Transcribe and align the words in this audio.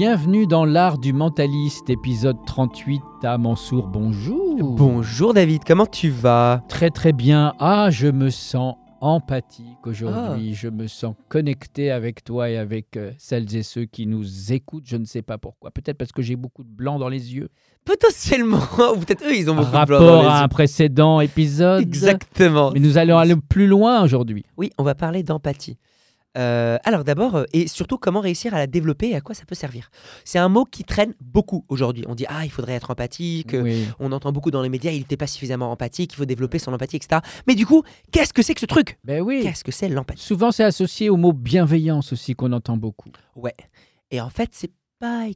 Bienvenue 0.00 0.46
dans 0.46 0.64
l'art 0.64 0.96
du 0.96 1.12
mentaliste, 1.12 1.90
épisode 1.90 2.38
38 2.46 3.02
à 3.22 3.36
Mansour. 3.36 3.88
Bonjour. 3.88 4.56
Bonjour 4.72 5.34
David, 5.34 5.64
comment 5.66 5.84
tu 5.84 6.08
vas? 6.08 6.64
Très 6.70 6.88
très 6.88 7.12
bien. 7.12 7.52
Ah, 7.58 7.90
je 7.90 8.06
me 8.06 8.30
sens 8.30 8.76
empathique 9.02 9.86
aujourd'hui. 9.86 10.54
Je 10.54 10.68
me 10.68 10.86
sens 10.86 11.14
connecté 11.28 11.90
avec 11.90 12.24
toi 12.24 12.48
et 12.48 12.56
avec 12.56 12.96
euh, 12.96 13.12
celles 13.18 13.54
et 13.54 13.62
ceux 13.62 13.84
qui 13.84 14.06
nous 14.06 14.54
écoutent. 14.54 14.86
Je 14.86 14.96
ne 14.96 15.04
sais 15.04 15.20
pas 15.20 15.36
pourquoi. 15.36 15.70
Peut-être 15.70 15.98
parce 15.98 16.12
que 16.12 16.22
j'ai 16.22 16.36
beaucoup 16.36 16.64
de 16.64 16.72
blanc 16.72 16.98
dans 16.98 17.10
les 17.10 17.34
yeux. 17.34 17.50
Potentiellement, 17.84 18.62
ou 18.94 19.00
peut-être 19.00 19.22
eux, 19.26 19.36
ils 19.36 19.50
ont 19.50 19.54
beaucoup 19.54 19.66
de 19.66 19.84
blanc 19.84 20.00
dans 20.00 20.06
Rapport 20.06 20.22
les 20.22 20.28
à 20.28 20.38
un 20.38 20.42
yeux. 20.44 20.48
précédent 20.48 21.20
épisode. 21.20 21.82
Exactement. 21.82 22.70
Mais 22.70 22.80
nous 22.80 22.96
allons 22.96 23.18
aller 23.18 23.36
plus 23.36 23.66
loin 23.66 24.02
aujourd'hui. 24.02 24.46
Oui, 24.56 24.70
on 24.78 24.82
va 24.82 24.94
parler 24.94 25.22
d'empathie. 25.22 25.76
Euh, 26.38 26.78
alors 26.84 27.02
d'abord, 27.02 27.34
euh, 27.34 27.44
et 27.52 27.66
surtout 27.66 27.98
comment 27.98 28.20
réussir 28.20 28.54
à 28.54 28.58
la 28.58 28.66
développer 28.66 29.10
et 29.10 29.16
à 29.16 29.20
quoi 29.20 29.34
ça 29.34 29.44
peut 29.44 29.54
servir. 29.54 29.90
C'est 30.24 30.38
un 30.38 30.48
mot 30.48 30.64
qui 30.64 30.84
traîne 30.84 31.14
beaucoup 31.20 31.64
aujourd'hui. 31.68 32.04
On 32.06 32.14
dit 32.14 32.24
ah 32.28 32.44
il 32.44 32.50
faudrait 32.50 32.74
être 32.74 32.90
empathique. 32.90 33.50
Oui. 33.52 33.86
On 33.98 34.12
entend 34.12 34.32
beaucoup 34.32 34.50
dans 34.50 34.62
les 34.62 34.68
médias, 34.68 34.92
il 34.92 34.98
n'était 34.98 35.16
pas 35.16 35.26
suffisamment 35.26 35.72
empathique, 35.72 36.12
il 36.12 36.16
faut 36.16 36.24
développer 36.24 36.58
son 36.58 36.72
empathie, 36.72 36.96
etc. 36.96 37.20
Mais 37.46 37.54
du 37.54 37.66
coup, 37.66 37.82
qu'est-ce 38.12 38.32
que 38.32 38.42
c'est 38.42 38.54
que 38.54 38.60
ce 38.60 38.66
truc? 38.66 38.98
Ben 39.04 39.20
oui. 39.20 39.40
Qu'est-ce 39.42 39.64
que 39.64 39.72
c'est 39.72 39.88
l'empathie? 39.88 40.22
Souvent, 40.22 40.52
c'est 40.52 40.64
associé 40.64 41.10
au 41.10 41.16
mot 41.16 41.32
bienveillance 41.32 42.12
aussi 42.12 42.34
qu'on 42.34 42.52
entend 42.52 42.76
beaucoup. 42.76 43.10
Ouais. 43.34 43.54
Et 44.10 44.20
en 44.20 44.30
fait, 44.30 44.50
c'est 44.52 44.72
pas 45.00 45.26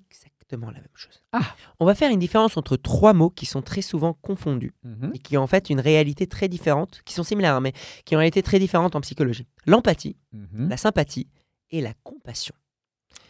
exactement 0.45 0.71
la 0.71 0.79
même 0.81 0.89
chose. 0.95 1.23
Ah. 1.33 1.55
On 1.81 1.87
va 1.87 1.95
faire 1.95 2.11
une 2.11 2.19
différence 2.19 2.57
entre 2.57 2.77
trois 2.77 3.13
mots 3.13 3.31
qui 3.31 3.47
sont 3.47 3.63
très 3.63 3.83
souvent 3.83 4.13
confondus. 4.13 4.73
Mhm. 4.85 5.13
et 5.15 5.19
qui 5.19 5.37
ont 5.37 5.43
en 5.43 5.47
fait 5.47 5.71
une 5.71 5.81
réalité 5.81 6.27
très 6.27 6.49
différente, 6.49 7.01
qui 7.05 7.15
sont 7.15 7.23
similaires, 7.25 7.55
hein, 7.57 7.61
mais 7.61 7.73
qui 8.05 8.15
ont 8.15 8.19
une 8.19 8.21
réalité 8.21 8.43
très 8.43 8.59
différente 8.59 8.95
en 8.97 9.01
psychologie. 9.01 9.47
L'empathie, 9.67 10.17
Mhm. 10.33 10.69
la 10.69 10.77
sympathie 10.77 11.29
et 11.71 11.81
la 11.81 11.93
compassion. 12.03 12.55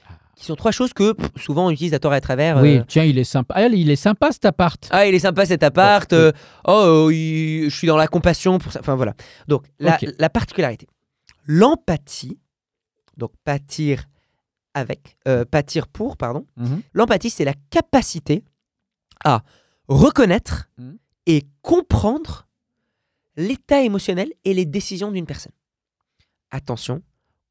Ah. 0.08 0.12
Qui 0.36 0.44
sont 0.44 0.56
trois 0.56 0.72
choses 0.72 0.92
que 0.92 1.12
pff, 1.12 1.30
souvent 1.36 1.66
on 1.66 1.70
utilise 1.70 1.94
à 1.94 1.98
tort 2.00 2.12
et 2.12 2.16
à 2.16 2.20
travers. 2.20 2.60
Oui, 2.60 2.78
euh, 2.78 2.84
tiens, 2.88 3.04
il 3.04 3.18
est 3.18 3.24
sympa. 3.24 3.54
Ah, 3.56 3.66
il 3.68 3.88
est 3.90 3.96
sympa 3.96 4.32
cet 4.32 4.44
appart. 4.44 4.88
ah, 4.90 5.06
il 5.06 5.14
est 5.14 5.20
sympa 5.20 5.46
cet 5.46 5.62
appart. 5.62 6.12
Euh, 6.12 6.32
oh, 6.66 7.06
euh, 7.08 7.14
il- 7.14 7.70
je 7.70 7.76
suis 7.76 7.86
dans 7.86 7.96
la 7.96 8.08
compassion 8.08 8.58
pour 8.58 8.72
ça. 8.72 8.80
Enfin 8.80 8.96
voilà. 8.96 9.14
Donc 9.48 9.64
la, 9.78 9.98
la 10.18 10.28
particularité. 10.30 10.88
L'empathie, 11.46 12.38
donc 13.16 13.30
pâtir 13.44 14.04
avec, 14.74 15.16
euh, 15.28 15.44
pâtir 15.44 15.86
pour, 15.88 16.16
pardon. 16.16 16.46
Mhm. 16.56 16.82
L'empathie, 16.92 17.30
c'est 17.30 17.44
la 17.44 17.54
capacité 17.70 18.44
à 19.24 19.42
reconnaître 19.88 20.68
Mhm. 20.78 20.98
et 21.26 21.42
comprendre 21.62 22.48
l'état 23.36 23.82
émotionnel 23.82 24.32
et 24.44 24.54
les 24.54 24.64
décisions 24.66 25.10
d'une 25.12 25.26
personne. 25.26 25.52
Attention, 26.50 27.02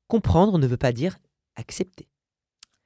comprendre 0.07 0.57
ne 0.59 0.67
veut 0.67 0.77
pas 0.77 0.91
dire 0.91 1.17
accepter. 1.55 2.07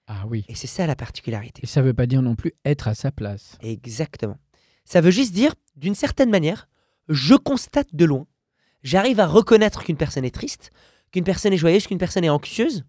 Ah 0.07 0.23
oui. 0.27 0.45
Et 0.47 0.55
c'est 0.55 0.67
ça 0.67 0.87
la 0.87 0.95
particularité. 0.95 1.61
Et 1.63 1.67
ça 1.67 1.81
veut 1.81 1.93
pas 1.93 2.05
dire 2.05 2.21
non 2.21 2.35
plus 2.35 2.53
être 2.65 2.87
à 2.87 2.95
sa 2.95 3.11
place. 3.11 3.57
Exactement. 3.61 4.37
Ça 4.85 5.01
veut 5.01 5.11
juste 5.11 5.33
dire, 5.33 5.53
d'une 5.75 5.95
certaine 5.95 6.29
manière, 6.29 6.69
je 7.09 7.35
constate 7.35 7.93
de 7.93 8.05
loin, 8.05 8.25
j'arrive 8.83 9.19
à 9.19 9.27
reconnaître 9.27 9.83
qu'une 9.83 9.97
personne 9.97 10.23
est 10.25 10.33
triste, 10.33 10.71
qu'une 11.11 11.23
personne 11.25 11.51
est 11.53 11.57
joyeuse, 11.57 11.87
qu'une 11.87 11.97
personne 11.97 12.23
est 12.23 12.29
anxieuse, 12.29 12.85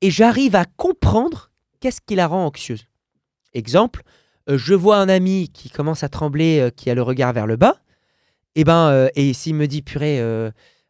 et 0.00 0.10
j'arrive 0.10 0.56
à 0.56 0.64
comprendre 0.64 1.50
qu'est-ce 1.80 2.00
qui 2.00 2.14
la 2.14 2.26
rend 2.26 2.46
anxieuse. 2.46 2.86
Exemple, 3.52 4.02
euh, 4.48 4.58
je 4.58 4.74
vois 4.74 4.98
un 4.98 5.08
ami 5.08 5.48
qui 5.48 5.70
commence 5.70 6.02
à 6.02 6.08
trembler, 6.08 6.60
euh, 6.60 6.70
qui 6.70 6.90
a 6.90 6.94
le 6.94 7.02
regard 7.02 7.32
vers 7.32 7.46
le 7.46 7.56
bas, 7.56 7.80
et 8.54 8.64
ben, 8.64 8.88
euh, 8.88 9.08
et 9.14 9.32
s'il 9.32 9.54
me 9.54 9.66
dit, 9.66 9.82
purée, 9.82 10.18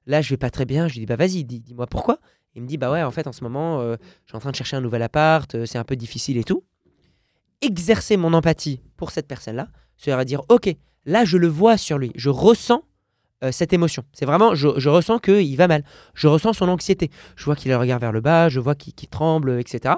là 0.07 0.21
je 0.21 0.31
vais 0.31 0.37
pas 0.37 0.51
très 0.51 0.67
bien, 0.67 0.89
je 0.89 0.95
lui 0.95 1.01
dis, 1.01 1.07
bah 1.07 1.17
vas-y, 1.17 1.45
dis- 1.45 1.61
dis-moi 1.61 1.87
pourquoi. 1.87 2.19
Il 2.55 2.63
me 2.63 2.69
dit, 2.69 2.77
bah 2.77 2.93
ouais, 2.93 3.03
en 3.03 3.11
fait, 3.11 3.27
en 3.27 3.33
ce 3.33 3.43
moment, 3.43 3.83
je 3.83 3.97
suis 4.27 4.37
en 4.37 4.39
train 4.39 4.51
de 4.51 4.57
chercher 4.57 4.77
un 4.77 4.81
nouvel 4.81 5.03
appart, 5.03 5.65
c'est 5.65 5.79
un 5.79 5.85
peu 5.85 5.97
difficile 5.97 6.37
et 6.37 6.45
tout. 6.45 6.63
Exercer 7.63 8.17
mon 8.17 8.33
empathie 8.35 8.81
pour 8.97 9.11
cette 9.11 9.27
personne-là, 9.27 9.69
c'est-à-dire 9.97 10.25
dire, 10.25 10.43
ok, 10.51 10.77
là 11.07 11.25
je 11.25 11.39
le 11.39 11.49
vois 11.49 11.77
sur 11.79 11.99
lui, 11.99 12.13
je 12.15 12.29
ressens 12.29 12.85
euh, 13.45 13.53
cette 13.53 13.73
émotion. 13.73 14.05
C'est 14.13 14.25
vraiment, 14.25 14.55
je, 14.55 14.89
ressens 14.89 15.19
qu'il 15.19 15.57
va 15.57 15.69
mal, 15.69 15.85
je 16.15 16.29
ressens 16.29 16.55
son 16.55 16.69
anxiété, 16.69 17.11
je 17.37 17.45
vois 17.45 17.57
qu'il 17.57 17.71
a 17.71 17.75
le 17.75 17.81
regard 17.81 17.99
vers 17.99 18.13
le 18.13 18.21
bas, 18.21 18.49
je 18.49 18.59
vois 18.59 18.75
qu'il 18.75 18.95
qu'il 18.95 19.09
tremble, 19.09 19.61
etc. 19.61 19.97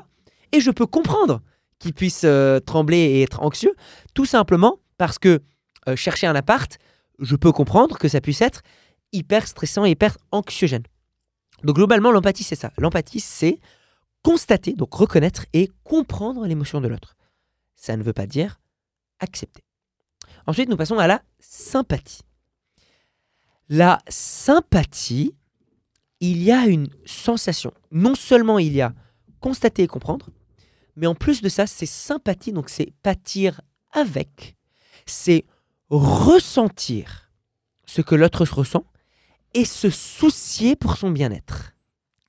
Et 0.52 0.60
je 0.60 0.70
peux 0.70 0.86
comprendre 0.86 1.40
qu'il 1.78 1.92
puisse 1.92 2.22
euh, 2.24 2.58
trembler 2.60 2.98
et 2.98 3.22
être 3.22 3.42
anxieux, 3.42 3.74
tout 4.14 4.24
simplement 4.24 4.80
parce 4.98 5.18
que 5.18 5.40
euh, 5.88 5.96
chercher 5.96 6.26
un 6.26 6.34
appart, 6.34 6.78
je 7.20 7.36
peux 7.36 7.52
comprendre 7.52 7.98
que 7.98 8.08
ça 8.08 8.20
puisse 8.20 8.40
être 8.40 8.62
hyper 9.12 9.46
stressant 9.46 9.84
et 9.84 9.90
hyper 9.90 10.16
anxiogène. 10.32 10.84
Donc 11.62 11.76
globalement, 11.76 12.10
l'empathie, 12.10 12.44
c'est 12.44 12.56
ça. 12.56 12.72
L'empathie, 12.78 13.20
c'est 13.20 13.60
constater, 14.22 14.72
donc 14.72 14.92
reconnaître 14.92 15.46
et 15.52 15.70
comprendre 15.84 16.46
l'émotion 16.46 16.80
de 16.80 16.88
l'autre. 16.88 17.16
Ça 17.76 17.96
ne 17.96 18.02
veut 18.02 18.12
pas 18.12 18.26
dire 18.26 18.60
accepter. 19.20 19.62
Ensuite, 20.46 20.68
nous 20.68 20.76
passons 20.76 20.98
à 20.98 21.06
la 21.06 21.22
sympathie. 21.38 22.22
La 23.68 23.98
sympathie, 24.08 25.34
il 26.20 26.42
y 26.42 26.52
a 26.52 26.66
une 26.66 26.88
sensation. 27.04 27.72
Non 27.90 28.14
seulement 28.14 28.58
il 28.58 28.72
y 28.72 28.80
a 28.80 28.92
constater 29.40 29.82
et 29.82 29.86
comprendre, 29.86 30.28
mais 30.96 31.06
en 31.06 31.14
plus 31.14 31.42
de 31.42 31.48
ça, 31.48 31.66
c'est 31.66 31.86
sympathie, 31.86 32.52
donc 32.52 32.68
c'est 32.70 32.92
pâtir 33.02 33.60
avec, 33.92 34.56
c'est 35.04 35.44
ressentir 35.90 37.30
ce 37.86 38.00
que 38.02 38.14
l'autre 38.14 38.44
ressent 38.44 38.84
et 39.54 39.64
se 39.64 39.90
soucier 39.90 40.74
pour 40.76 40.96
son 40.96 41.10
bien-être. 41.10 41.72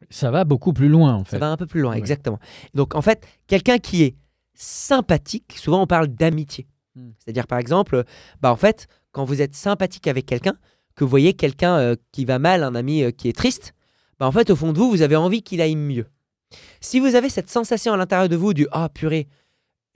Ça 0.09 0.31
va 0.31 0.43
beaucoup 0.43 0.73
plus 0.73 0.89
loin 0.89 1.15
en 1.15 1.23
Ça 1.25 1.31
fait. 1.31 1.37
va 1.39 1.49
un 1.51 1.57
peu 1.57 1.65
plus 1.65 1.81
loin, 1.81 1.91
Ouais. 1.93 1.97
exactement. 1.97 2.39
Donc 2.73 2.95
en 2.95 3.01
fait, 3.01 3.25
quelqu'un 3.47 3.77
qui 3.79 4.03
est 4.03 4.15
sympathique, 4.53 5.55
souvent 5.57 5.81
on 5.81 5.87
parle 5.87 6.07
d'amitié. 6.07 6.67
Hmm. 6.95 7.11
C'est-à-dire 7.19 7.47
par 7.47 7.59
exemple, 7.59 8.03
bah 8.41 8.51
en 8.51 8.55
fait, 8.55 8.87
quand 9.11 9.25
vous 9.25 9.41
êtes 9.41 9.55
sympathique 9.55 10.07
avec 10.07 10.25
quelqu'un, 10.25 10.55
que 10.97 11.03
vous 11.05 11.09
voyez 11.09 11.33
quelqu'un 11.33 11.77
euh, 11.77 11.95
qui 12.11 12.25
va 12.25 12.39
mal, 12.39 12.63
un 12.63 12.75
ami 12.75 13.03
euh, 13.03 13.11
qui 13.11 13.29
est 13.29 13.33
triste, 13.37 13.73
bah 14.19 14.27
en 14.27 14.31
fait 14.33 14.49
au 14.49 14.55
fond 14.57 14.73
de 14.73 14.77
vous, 14.77 14.89
vous 14.89 15.01
avez 15.03 15.15
envie 15.15 15.41
qu'il 15.43 15.61
aille 15.61 15.75
mieux. 15.77 16.07
Si 16.81 16.99
vous 16.99 17.15
avez 17.15 17.29
cette 17.29 17.49
sensation 17.49 17.93
à 17.93 17.97
l'intérieur 17.97 18.27
de 18.27 18.35
vous 18.35 18.53
du 18.53 18.67
ah 18.71 18.89
purée, 18.89 19.27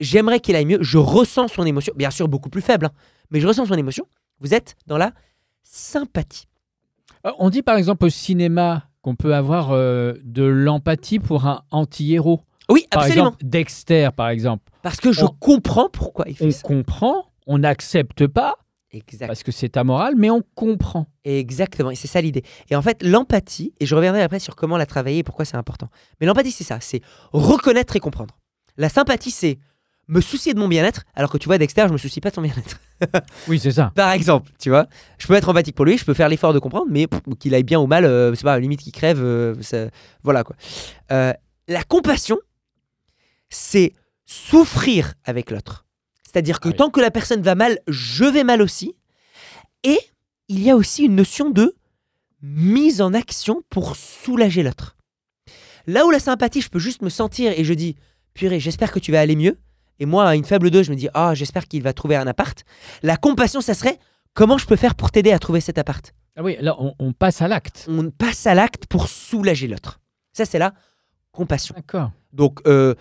j'aimerais 0.00 0.40
qu'il 0.40 0.56
aille 0.56 0.64
mieux, 0.64 0.78
je 0.80 0.96
ressens 0.98 1.48
son 1.48 1.64
émotion, 1.66 1.92
bien 1.96 2.10
sûr 2.10 2.28
beaucoup 2.28 2.48
plus 2.48 2.62
faible, 2.62 2.86
hein, 2.86 2.92
mais 3.30 3.40
je 3.40 3.46
ressens 3.48 3.66
son 3.66 3.74
émotion, 3.74 4.06
vous 4.40 4.54
êtes 4.54 4.76
dans 4.86 4.96
la 4.98 5.12
sympathie. 5.62 6.46
Euh, 7.26 7.30
On 7.38 7.50
dit 7.50 7.62
par 7.62 7.76
exemple 7.76 8.04
au 8.06 8.10
cinéma 8.10 8.84
qu'on 9.02 9.16
peut 9.16 9.34
avoir 9.34 9.72
euh, 9.72 10.14
de 10.22 10.44
l'empathie 10.44 11.18
pour 11.18 11.46
un 11.46 11.62
anti-héros. 11.70 12.40
Oui, 12.70 12.86
Par 12.90 13.02
absolument. 13.02 13.26
exemple, 13.28 13.44
Dexter 13.44 14.08
par 14.16 14.28
exemple. 14.28 14.70
Parce 14.82 15.00
que 15.00 15.12
je 15.12 15.24
on- 15.24 15.28
comprends 15.40 15.88
pourquoi 15.88 16.26
il 16.28 16.36
fait 16.36 16.46
On 16.46 16.50
ça. 16.52 16.62
comprend, 16.62 17.26
on 17.46 17.58
n'accepte 17.58 18.26
pas 18.28 18.56
Exact. 18.92 19.26
parce 19.26 19.42
que 19.42 19.52
c'est 19.52 19.76
amoral, 19.76 20.14
mais 20.16 20.30
on 20.30 20.42
comprend. 20.54 21.06
Exactement, 21.24 21.90
et 21.90 21.94
c'est 21.94 22.08
ça 22.08 22.20
l'idée. 22.20 22.42
Et 22.70 22.76
en 22.76 22.82
fait, 22.82 23.02
l'empathie, 23.02 23.72
et 23.80 23.86
je 23.86 23.94
reviendrai 23.94 24.22
après 24.22 24.38
sur 24.38 24.54
comment 24.56 24.76
la 24.76 24.86
travailler 24.86 25.18
et 25.18 25.22
pourquoi 25.22 25.44
c'est 25.44 25.56
important. 25.56 25.88
Mais 26.20 26.26
l'empathie, 26.26 26.52
c'est 26.52 26.64
ça, 26.64 26.78
c'est 26.80 27.00
reconnaître 27.32 27.96
et 27.96 28.00
comprendre. 28.00 28.36
La 28.76 28.88
sympathie, 28.88 29.30
c'est 29.30 29.58
me 30.08 30.20
soucier 30.20 30.52
de 30.52 30.58
mon 30.58 30.68
bien-être, 30.68 31.04
alors 31.14 31.30
que 31.30 31.38
tu 31.38 31.46
vois, 31.46 31.58
Dexter, 31.58 31.84
je 31.88 31.92
me 31.92 31.98
soucie 31.98 32.20
pas 32.20 32.30
de 32.30 32.34
son 32.34 32.42
bien-être. 32.42 32.78
Oui, 33.48 33.58
c'est 33.58 33.72
ça. 33.72 33.90
Par 33.96 34.12
exemple, 34.12 34.50
tu 34.60 34.68
vois, 34.68 34.86
je 35.18 35.26
peux 35.26 35.34
être 35.34 35.48
empathique 35.48 35.74
pour 35.74 35.84
lui, 35.84 35.98
je 35.98 36.04
peux 36.04 36.14
faire 36.14 36.28
l'effort 36.28 36.52
de 36.52 36.58
comprendre, 36.60 36.86
mais 36.90 37.06
qu'il 37.40 37.52
aille 37.54 37.62
bien 37.64 37.80
ou 37.80 37.86
mal, 37.86 38.04
euh, 38.04 38.32
c'est 38.34 38.44
pas, 38.44 38.52
à 38.52 38.56
la 38.56 38.60
limite 38.60 38.80
qu'il 38.80 38.92
crève, 38.92 39.20
euh, 39.20 39.54
ça- 39.62 39.88
voilà 40.22 40.44
quoi. 40.44 40.54
Euh, 41.10 41.32
la 41.66 41.82
compassion, 41.82 42.38
c'est 43.48 43.92
souffrir 44.24 45.14
avec 45.24 45.50
l'autre. 45.50 45.81
C'est-à-dire 46.32 46.60
que 46.60 46.68
Ah 46.68 46.72
oui. 46.72 46.76
tant 46.76 46.90
que 46.90 47.00
la 47.00 47.10
personne 47.10 47.42
va 47.42 47.54
mal, 47.54 47.78
je 47.88 48.24
vais 48.24 48.44
mal 48.44 48.62
aussi. 48.62 48.94
Et 49.84 49.98
il 50.48 50.62
y 50.62 50.70
a 50.70 50.76
aussi 50.76 51.04
une 51.04 51.16
notion 51.16 51.50
de 51.50 51.74
mise 52.40 53.00
en 53.00 53.14
action 53.14 53.62
pour 53.70 53.96
soulager 53.96 54.62
l'autre. 54.62 54.96
Là 55.86 56.06
où 56.06 56.10
la 56.10 56.20
sympathie, 56.20 56.60
je 56.60 56.68
peux 56.70 56.78
juste 56.78 57.02
me 57.02 57.08
sentir 57.08 57.52
et 57.56 57.64
je 57.64 57.74
dis, 57.74 57.96
purée, 58.34 58.60
j'espère 58.60 58.92
que 58.92 58.98
tu 58.98 59.12
vas 59.12 59.20
aller 59.20 59.36
mieux. 59.36 59.58
Et 59.98 60.06
moi, 60.06 60.28
à 60.28 60.34
une 60.34 60.44
faible 60.44 60.70
dose, 60.70 60.86
je 60.86 60.90
me 60.90 60.96
dis, 60.96 61.08
ah, 61.14 61.34
j'espère 61.34 61.68
qu'il 61.68 61.82
va 61.82 61.92
trouver 61.92 62.16
un 62.16 62.26
appart. 62.26 62.64
La 63.02 63.16
compassion, 63.16 63.60
ça 63.60 63.74
serait, 63.74 63.98
comment 64.34 64.58
je 64.58 64.66
peux 64.66 64.76
faire 64.76 64.94
pour 64.94 65.10
t'aider 65.10 65.32
à 65.32 65.38
trouver 65.38 65.60
cet 65.60 65.78
appart? 65.78 66.12
Ah 66.36 66.42
oui, 66.42 66.56
là 66.60 66.74
on, 66.78 66.94
on 66.98 67.12
passe 67.12 67.42
à 67.42 67.48
l'acte. 67.48 67.86
On 67.88 68.10
passe 68.10 68.46
à 68.46 68.54
l'acte 68.54 68.86
pour 68.86 69.08
soulager 69.08 69.68
l'autre. 69.68 70.00
Ça, 70.32 70.44
c'est 70.44 70.58
la 70.58 70.72
compassion. 71.30 71.74
D'accord. 71.76 72.10
Donc, 72.32 72.60
euh, 72.66 72.94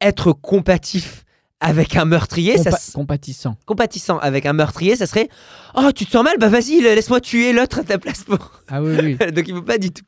être 0.00 0.32
compatif 0.32 1.24
avec 1.62 1.96
un 1.96 2.04
meurtrier, 2.04 2.58
ça, 2.58 2.70
s- 2.70 2.90
compatissant. 2.94 3.56
compatissant 3.66 4.18
avec 4.18 4.44
un 4.46 4.52
meurtrier, 4.52 4.96
ça 4.96 5.06
serait, 5.06 5.28
oh, 5.74 5.90
tu 5.94 6.04
te 6.06 6.10
sens 6.10 6.24
mal, 6.24 6.34
bah 6.38 6.48
vas-y, 6.48 6.80
laisse-moi 6.82 7.20
tuer 7.20 7.52
l'autre 7.52 7.78
à 7.80 7.84
ta 7.84 7.98
place. 7.98 8.24
pour- 8.24 8.50
Ah 8.68 8.82
oui, 8.82 8.96
oui. 9.02 9.16
Donc 9.32 9.48
il 9.48 9.54
ne 9.54 9.58
faut 9.60 9.64
pas 9.64 9.78
du 9.78 9.90
tout. 9.90 10.04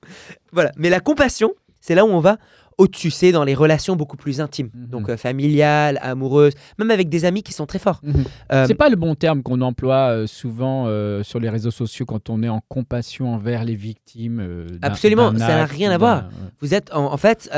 Voilà. 0.52 0.70
Mais 0.76 0.90
la 0.90 1.00
compassion, 1.00 1.52
c'est 1.80 1.94
là 1.94 2.04
où 2.04 2.08
on 2.08 2.20
va 2.20 2.36
au-dessus, 2.76 3.12
c'est 3.12 3.30
dans 3.30 3.44
les 3.44 3.54
relations 3.54 3.94
beaucoup 3.94 4.16
plus 4.16 4.40
intimes, 4.40 4.68
Mhm. 4.74 4.86
donc 4.88 5.08
euh, 5.08 5.16
familiales, 5.16 5.96
amoureuses, 6.02 6.54
même 6.76 6.90
avec 6.90 7.08
des 7.08 7.24
amis 7.24 7.44
qui 7.44 7.52
sont 7.52 7.66
très 7.66 7.78
forts. 7.78 8.00
Mhm. 8.02 8.24
Euh, 8.52 8.64
C'est 8.66 8.74
pas 8.74 8.88
le 8.88 8.96
bon 8.96 9.14
terme 9.14 9.44
qu'on 9.44 9.60
emploie 9.60 10.08
euh, 10.10 10.26
souvent 10.26 10.86
euh, 10.88 11.22
sur 11.22 11.38
les 11.38 11.48
réseaux 11.50 11.70
sociaux 11.70 12.04
quand 12.04 12.30
on 12.30 12.42
est 12.42 12.48
en 12.48 12.60
compassion 12.68 13.32
envers 13.32 13.62
les 13.62 13.76
victimes. 13.76 14.38
d'un- 14.80 14.88
Absolument, 14.88 15.30
d'un 15.30 15.38
ça 15.38 15.54
n'a 15.54 15.66
rien 15.66 15.92
à 15.92 15.98
voir. 15.98 16.24
Vous 16.60 16.74
êtes 16.74 16.92
en, 16.92 17.12
en 17.12 17.16
fait 17.16 17.48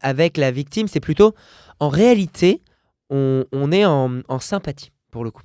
avec 0.00 0.36
la 0.36 0.52
victime, 0.52 0.86
c'est 0.86 1.00
plutôt 1.00 1.34
en 1.80 1.88
réalité, 1.88 2.60
on, 3.12 3.44
on 3.52 3.70
est 3.70 3.84
en, 3.84 4.20
en 4.28 4.38
sympathie 4.40 4.90
pour 5.10 5.22
le 5.24 5.30
coup. 5.30 5.42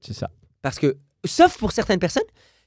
C'est 0.00 0.12
ça. 0.12 0.28
Parce 0.62 0.78
que, 0.78 0.96
sauf 1.24 1.56
pour 1.58 1.72
certaines 1.72 1.98
personnes 2.00 2.22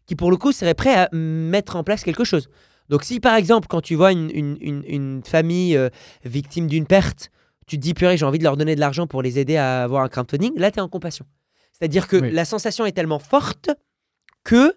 qui, 0.05 0.15
pour 0.15 0.31
le 0.31 0.37
coup, 0.37 0.51
seraient 0.51 0.73
prêts 0.73 0.95
à 0.95 1.09
mettre 1.13 1.75
en 1.75 1.83
place 1.83 2.03
quelque 2.03 2.23
chose. 2.23 2.49
Donc, 2.89 3.03
si 3.03 3.19
par 3.19 3.35
exemple, 3.35 3.67
quand 3.67 3.81
tu 3.81 3.95
vois 3.95 4.11
une, 4.13 4.31
une- 4.33 4.57
une- 4.61 4.83
une 4.87 5.21
famille 5.23 5.75
euh, 5.75 5.89
victime 6.23 6.67
d'une 6.67 6.85
perte, 6.85 7.29
tu 7.67 7.75
te 7.77 7.81
dis, 7.81 7.93
purée, 7.93 8.15
j'ai 8.15 8.25
envie 8.25 8.39
de 8.39 8.43
leur 8.45 8.55
donner 8.55 8.75
de 8.75 8.79
l'argent 8.79 9.07
pour 9.07 9.21
les 9.21 9.37
aider 9.39 9.57
à 9.57 9.83
avoir 9.83 10.03
un 10.03 10.07
crowdfunding, 10.09 10.57
là, 10.57 10.71
tu 10.71 10.77
es 10.77 10.81
en 10.81 10.87
compassion. 10.87 11.25
C'est-à-dire 11.73 12.07
que 12.07 12.15
Oui. 12.17 12.31
la 12.31 12.45
sensation 12.45 12.85
est 12.85 12.93
tellement 12.93 13.19
forte 13.19 13.69
que 14.45 14.73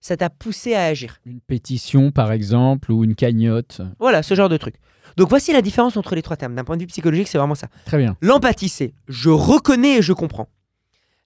ça 0.00 0.16
t'a 0.18 0.28
poussé 0.28 0.74
à 0.74 0.84
agir. 0.84 1.18
Une 1.24 1.40
pétition, 1.40 2.10
par 2.10 2.30
exemple, 2.32 2.92
ou 2.92 3.02
une 3.04 3.14
cagnotte. 3.14 3.80
Voilà, 3.98 4.22
ce 4.22 4.34
genre 4.34 4.50
de 4.50 4.58
truc. 4.58 4.74
Donc, 5.16 5.28
voici 5.28 5.52
la 5.52 5.62
différence 5.62 5.96
entre 5.96 6.14
les 6.14 6.22
trois 6.22 6.36
termes. 6.36 6.54
D'un 6.54 6.64
point 6.64 6.76
de 6.76 6.82
vue 6.82 6.86
psychologique, 6.86 7.28
c'est 7.28 7.38
vraiment 7.38 7.54
ça. 7.54 7.68
Très 7.86 7.98
bien. 7.98 8.16
L'empathie, 8.20 8.68
c'est 8.68 8.94
je 9.08 9.30
reconnais 9.30 9.98
et 9.98 10.02
je 10.02 10.12
comprends. 10.12 10.48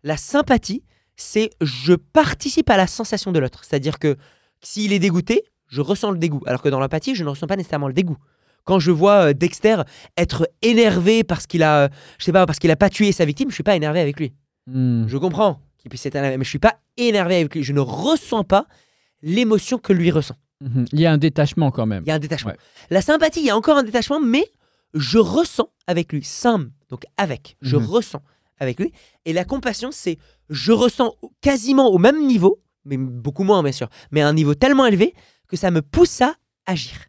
La 0.02 0.16
sympathie, 0.16 0.82
c'est 1.16 1.50
je 1.60 1.94
participe 1.94 2.70
à 2.70 2.76
la 2.76 2.86
sensation 2.86 3.32
de 3.32 3.38
l'autre. 3.38 3.64
C'est-à-dire 3.64 3.98
que 3.98 4.16
s'il 4.62 4.92
est 4.92 4.98
dégoûté, 4.98 5.44
je 5.66 5.80
ressens 5.80 6.10
le 6.10 6.18
dégoût. 6.18 6.42
Alors 6.46 6.62
que 6.62 6.68
dans 6.68 6.80
l'empathie, 6.80 7.14
je 7.14 7.24
ne 7.24 7.28
ressens 7.30 7.46
pas 7.46 7.56
nécessairement 7.56 7.88
le 7.88 7.94
dégoût. 7.94 8.16
Quand 8.64 8.78
je 8.78 8.90
vois 8.90 9.28
euh, 9.28 9.32
Dexter 9.32 9.82
être 10.16 10.48
énervé 10.62 11.24
parce 11.24 11.46
qu'il 11.46 11.62
a, 11.62 11.88
je 12.18 12.24
sais 12.24 12.32
pas, 12.32 12.46
parce 12.46 12.58
qu'il 12.58 12.70
a 12.70 12.76
pas 12.76 12.90
tué 12.90 13.12
sa 13.12 13.24
victime, 13.24 13.50
je 13.50 13.54
suis 13.54 13.62
pas 13.62 13.76
énervé 13.76 14.00
avec 14.00 14.18
lui. 14.18 14.34
Hmm. 14.66 15.06
Je 15.08 15.16
comprends 15.16 15.60
qu'il 15.78 15.88
puisse 15.88 16.04
être 16.06 16.16
énervé, 16.16 16.36
mais 16.36 16.44
je 16.44 16.50
suis 16.50 16.58
pas 16.58 16.78
énervé 16.96 17.36
avec 17.36 17.54
lui. 17.54 17.62
Je 17.62 17.72
ne 17.72 17.80
ressens 17.80 18.44
pas 18.44 18.66
l'émotion 19.22 19.78
que 19.78 19.92
lui 19.92 20.10
ressent. 20.10 20.36
Mhm. 20.60 20.86
Il 20.92 21.00
y 21.00 21.06
a 21.06 21.12
un 21.12 21.18
détachement 21.18 21.70
quand 21.70 21.86
même. 21.86 22.02
Il 22.04 22.08
y 22.08 22.12
a 22.12 22.14
un 22.16 22.18
détachement. 22.18 22.50
Ouais. 22.50 22.56
La 22.90 23.02
sympathie, 23.02 23.40
il 23.40 23.46
y 23.46 23.50
a 23.50 23.56
encore 23.56 23.78
un 23.78 23.82
détachement, 23.82 24.20
mais 24.20 24.46
je 24.94 25.18
ressens 25.18 25.70
avec 25.86 26.12
lui. 26.12 26.24
Sam, 26.24 26.72
donc 26.88 27.04
avec. 27.16 27.56
Je 27.60 27.76
Mhm. 27.76 27.84
ressens 27.86 28.22
avec 28.58 28.80
lui. 28.80 28.92
Et 29.24 29.32
la 29.32 29.44
compassion, 29.44 29.90
c'est 29.92 30.18
je 30.50 30.72
ressens 30.72 31.14
quasiment 31.40 31.88
au 31.88 31.98
même 31.98 32.26
niveau, 32.26 32.60
mais 32.84 32.96
beaucoup 32.96 33.44
moins 33.44 33.62
bien 33.62 33.72
sûr, 33.72 33.88
mais 34.10 34.20
à 34.22 34.28
un 34.28 34.32
niveau 34.32 34.54
tellement 34.54 34.86
élevé 34.86 35.14
que 35.46 35.56
ça 35.56 35.70
me 35.70 35.82
pousse 35.82 36.20
à 36.22 36.34
agir. 36.66 37.06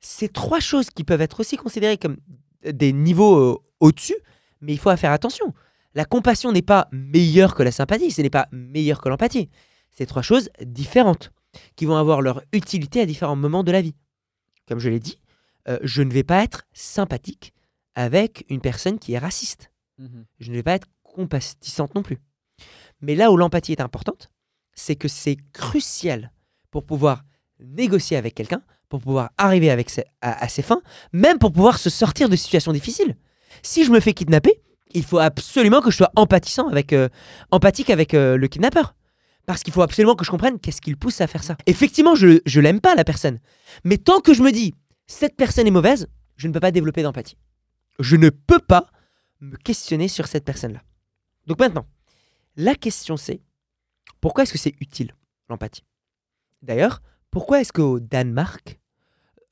C'est 0.00 0.32
trois 0.32 0.60
choses 0.60 0.90
qui 0.90 1.04
peuvent 1.04 1.20
être 1.20 1.40
aussi 1.40 1.56
considérées 1.56 1.96
comme 1.96 2.16
des 2.64 2.92
niveaux 2.92 3.36
euh, 3.36 3.58
au-dessus, 3.80 4.16
mais 4.60 4.72
il 4.72 4.78
faut 4.78 4.94
faire 4.96 5.12
attention. 5.12 5.54
La 5.94 6.04
compassion 6.04 6.52
n'est 6.52 6.62
pas 6.62 6.88
meilleure 6.92 7.54
que 7.54 7.62
la 7.62 7.72
sympathie, 7.72 8.10
ce 8.10 8.20
n'est 8.22 8.30
pas 8.30 8.48
meilleur 8.52 9.00
que 9.00 9.08
l'empathie. 9.08 9.48
C'est 9.90 10.06
trois 10.06 10.22
choses 10.22 10.48
différentes 10.64 11.30
qui 11.76 11.84
vont 11.86 11.96
avoir 11.96 12.22
leur 12.22 12.42
utilité 12.52 13.00
à 13.00 13.06
différents 13.06 13.36
moments 13.36 13.62
de 13.64 13.72
la 13.72 13.80
vie. 13.82 13.94
Comme 14.68 14.78
je 14.78 14.88
l'ai 14.88 15.00
dit, 15.00 15.18
euh, 15.68 15.78
je 15.82 16.02
ne 16.02 16.12
vais 16.12 16.22
pas 16.24 16.42
être 16.42 16.62
sympathique 16.72 17.52
avec 17.94 18.44
une 18.48 18.60
personne 18.60 18.98
qui 18.98 19.12
est 19.12 19.18
raciste. 19.18 19.70
Mhm. 19.98 20.24
Je 20.38 20.50
ne 20.50 20.56
vais 20.56 20.62
pas 20.62 20.74
être 20.74 20.88
compatissante 21.02 21.94
non 21.94 22.02
plus. 22.02 22.18
Mais 23.00 23.14
là 23.14 23.30
où 23.30 23.36
l'empathie 23.36 23.72
est 23.72 23.80
importante, 23.80 24.30
c'est 24.74 24.96
que 24.96 25.08
c'est 25.08 25.36
crucial 25.52 26.32
pour 26.70 26.84
pouvoir 26.86 27.22
négocier 27.60 28.16
avec 28.16 28.34
quelqu'un, 28.34 28.62
pour 28.88 29.00
pouvoir 29.00 29.30
arriver 29.38 29.70
avec 29.70 29.90
ses- 29.90 30.04
à, 30.20 30.42
à 30.44 30.48
ses 30.48 30.62
fins, 30.62 30.82
même 31.12 31.38
pour 31.38 31.52
pouvoir 31.52 31.78
se 31.78 31.90
sortir 31.90 32.28
de 32.28 32.36
situations 32.36 32.72
difficiles. 32.72 33.16
Si 33.62 33.84
je 33.84 33.90
me 33.90 34.00
fais 34.00 34.14
kidnapper, 34.14 34.62
il 34.94 35.04
faut 35.04 35.18
absolument 35.18 35.80
que 35.80 35.90
je 35.90 35.96
sois 35.98 36.10
empathissant 36.16 36.68
avec, 36.68 36.92
euh, 36.92 37.08
empathique 37.50 37.90
avec 37.90 38.14
euh, 38.14 38.36
le 38.36 38.48
kidnappeur. 38.48 38.94
Parce 39.46 39.62
qu'il 39.62 39.72
faut 39.72 39.82
absolument 39.82 40.14
que 40.14 40.24
je 40.24 40.30
comprenne 40.30 40.58
qu'est-ce 40.58 40.80
qui 40.80 40.90
le 40.90 40.96
pousse 40.96 41.20
à 41.20 41.26
faire 41.26 41.42
ça. 41.42 41.56
Effectivement, 41.66 42.14
je, 42.14 42.40
je 42.46 42.60
l'aime 42.60 42.80
pas, 42.80 42.94
la 42.94 43.04
personne. 43.04 43.40
Mais 43.84 43.98
tant 43.98 44.20
que 44.20 44.34
je 44.34 44.42
me 44.42 44.52
dis, 44.52 44.74
cette 45.06 45.36
personne 45.36 45.66
est 45.66 45.72
mauvaise, 45.72 46.08
je 46.36 46.48
ne 46.48 46.52
peux 46.52 46.60
pas 46.60 46.70
développer 46.70 47.02
d'empathie. 47.02 47.36
Je 47.98 48.16
ne 48.16 48.30
peux 48.30 48.60
pas 48.60 48.88
me 49.40 49.56
questionner 49.56 50.08
sur 50.08 50.26
cette 50.26 50.44
personne-là. 50.44 50.82
Donc 51.46 51.58
maintenant, 51.58 51.86
la 52.56 52.74
question 52.74 53.16
c'est, 53.16 53.40
pourquoi 54.20 54.44
est-ce 54.44 54.52
que 54.52 54.58
c'est 54.58 54.74
utile, 54.80 55.14
l'empathie? 55.48 55.84
D'ailleurs, 56.62 57.02
pourquoi 57.30 57.60
est-ce 57.60 57.72
qu'au 57.72 57.98
Danemark, 57.98 58.78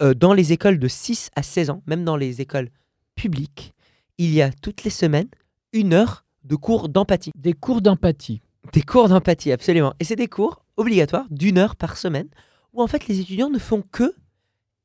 euh, 0.03 0.15
dans 0.15 0.33
les 0.33 0.53
écoles 0.53 0.79
de 0.79 0.89
6 0.89 1.31
à 1.35 1.43
16 1.43 1.71
ans, 1.71 1.83
même 1.87 2.05
dans 2.05 2.17
les 2.17 2.41
écoles 2.41 2.71
publiques, 3.17 3.75
il 4.19 4.33
y 4.33 4.43
a 4.43 4.53
toutes 4.53 4.85
les 4.85 4.91
semaines 4.91 5.29
une 5.73 5.93
heure 5.93 6.25
de 6.45 6.57
cours 6.57 6.89
d'empathie? 6.89 7.33
Des 7.35 7.53
cours 7.53 7.83
d'empathie. 7.83 8.41
Des 8.73 8.83
cours 8.83 9.09
d'empathie, 9.09 9.53
absolument. 9.53 9.95
Et 10.01 10.05
c'est 10.05 10.17
des 10.17 10.29
cours 10.29 10.65
obligatoires 10.77 11.27
d'une 11.31 11.59
heure 11.59 11.77
par 11.77 11.97
semaine 11.97 12.29
où 12.73 12.83
en 12.83 12.87
fait 12.87 13.09
les 13.09 13.21
étudiants 13.21 13.51
ne 13.51 13.59
font 13.59 13.83
que 13.83 14.15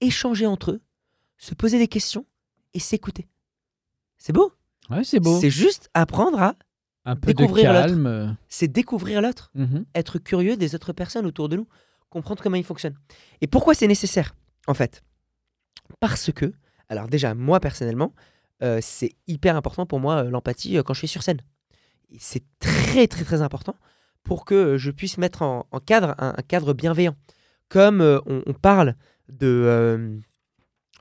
échanger 0.01 0.45
entre 0.45 0.72
eux, 0.72 0.81
se 1.38 1.54
poser 1.54 1.77
des 1.77 1.88
questions 1.88 2.25
et 2.74 2.80
s'écouter. 2.80 3.27
C'est 4.18 4.33
beau. 4.33 4.54
Ouais, 4.89 5.04
c'est 5.04 5.19
beau. 5.19 5.39
C'est 5.39 5.50
juste 5.50 5.89
apprendre 5.94 6.42
à. 6.42 6.56
Un 7.07 7.16
peu 7.16 7.33
de 7.33 7.38
découvrir 7.38 7.72
l'autre. 7.72 7.86
calme. 7.86 8.38
C'est 8.50 8.68
découvrir 8.68 9.22
l'autre, 9.22 9.51
mhm. 9.54 9.86
être 9.94 10.18
curieux 10.18 10.57
des 10.57 10.74
autres 10.74 10.92
personnes 10.92 11.27
autour 11.27 11.50
de 11.50 11.57
nous, 11.57 11.68
comprendre 12.10 12.42
comment 12.42 12.56
ils 12.56 12.63
fonctionnent. 12.63 12.98
Et 13.42 13.48
pourquoi 13.48 13.75
c'est 13.75 13.86
nécessaire, 13.86 14.36
en 14.66 14.74
fait? 14.74 15.04
Parce 16.00 16.31
que, 16.31 16.51
alors 16.89 17.07
déjà, 17.07 17.36
moi 17.36 17.60
personnellement, 17.60 18.13
euh, 18.63 18.80
c'est 18.81 19.12
hyper 19.27 19.56
important 19.56 19.86
pour 19.86 20.00
moi 20.00 20.24
euh, 20.24 20.30
l'empathie 20.31 20.77
euh, 20.77 20.83
quand 20.83 20.94
je 20.94 21.00
suis 21.00 21.07
sur 21.07 21.22
scène. 21.22 21.42
C'est 22.19 22.43
très 22.59 23.07
très 23.07 23.23
très 23.25 23.41
important 23.41 23.75
pour 24.23 24.45
que 24.45 24.77
je 24.77 24.91
puisse 24.91 25.17
mettre 25.17 25.41
en, 25.41 25.65
en 25.71 25.79
cadre 25.79 26.15
un, 26.17 26.29
un 26.37 26.41
cadre 26.47 26.73
bienveillant. 26.73 27.15
Comme 27.69 28.01
euh, 28.01 28.19
on, 28.25 28.41
on 28.45 28.53
parle 28.53 28.95
de, 29.29 29.47
euh, 29.47 30.17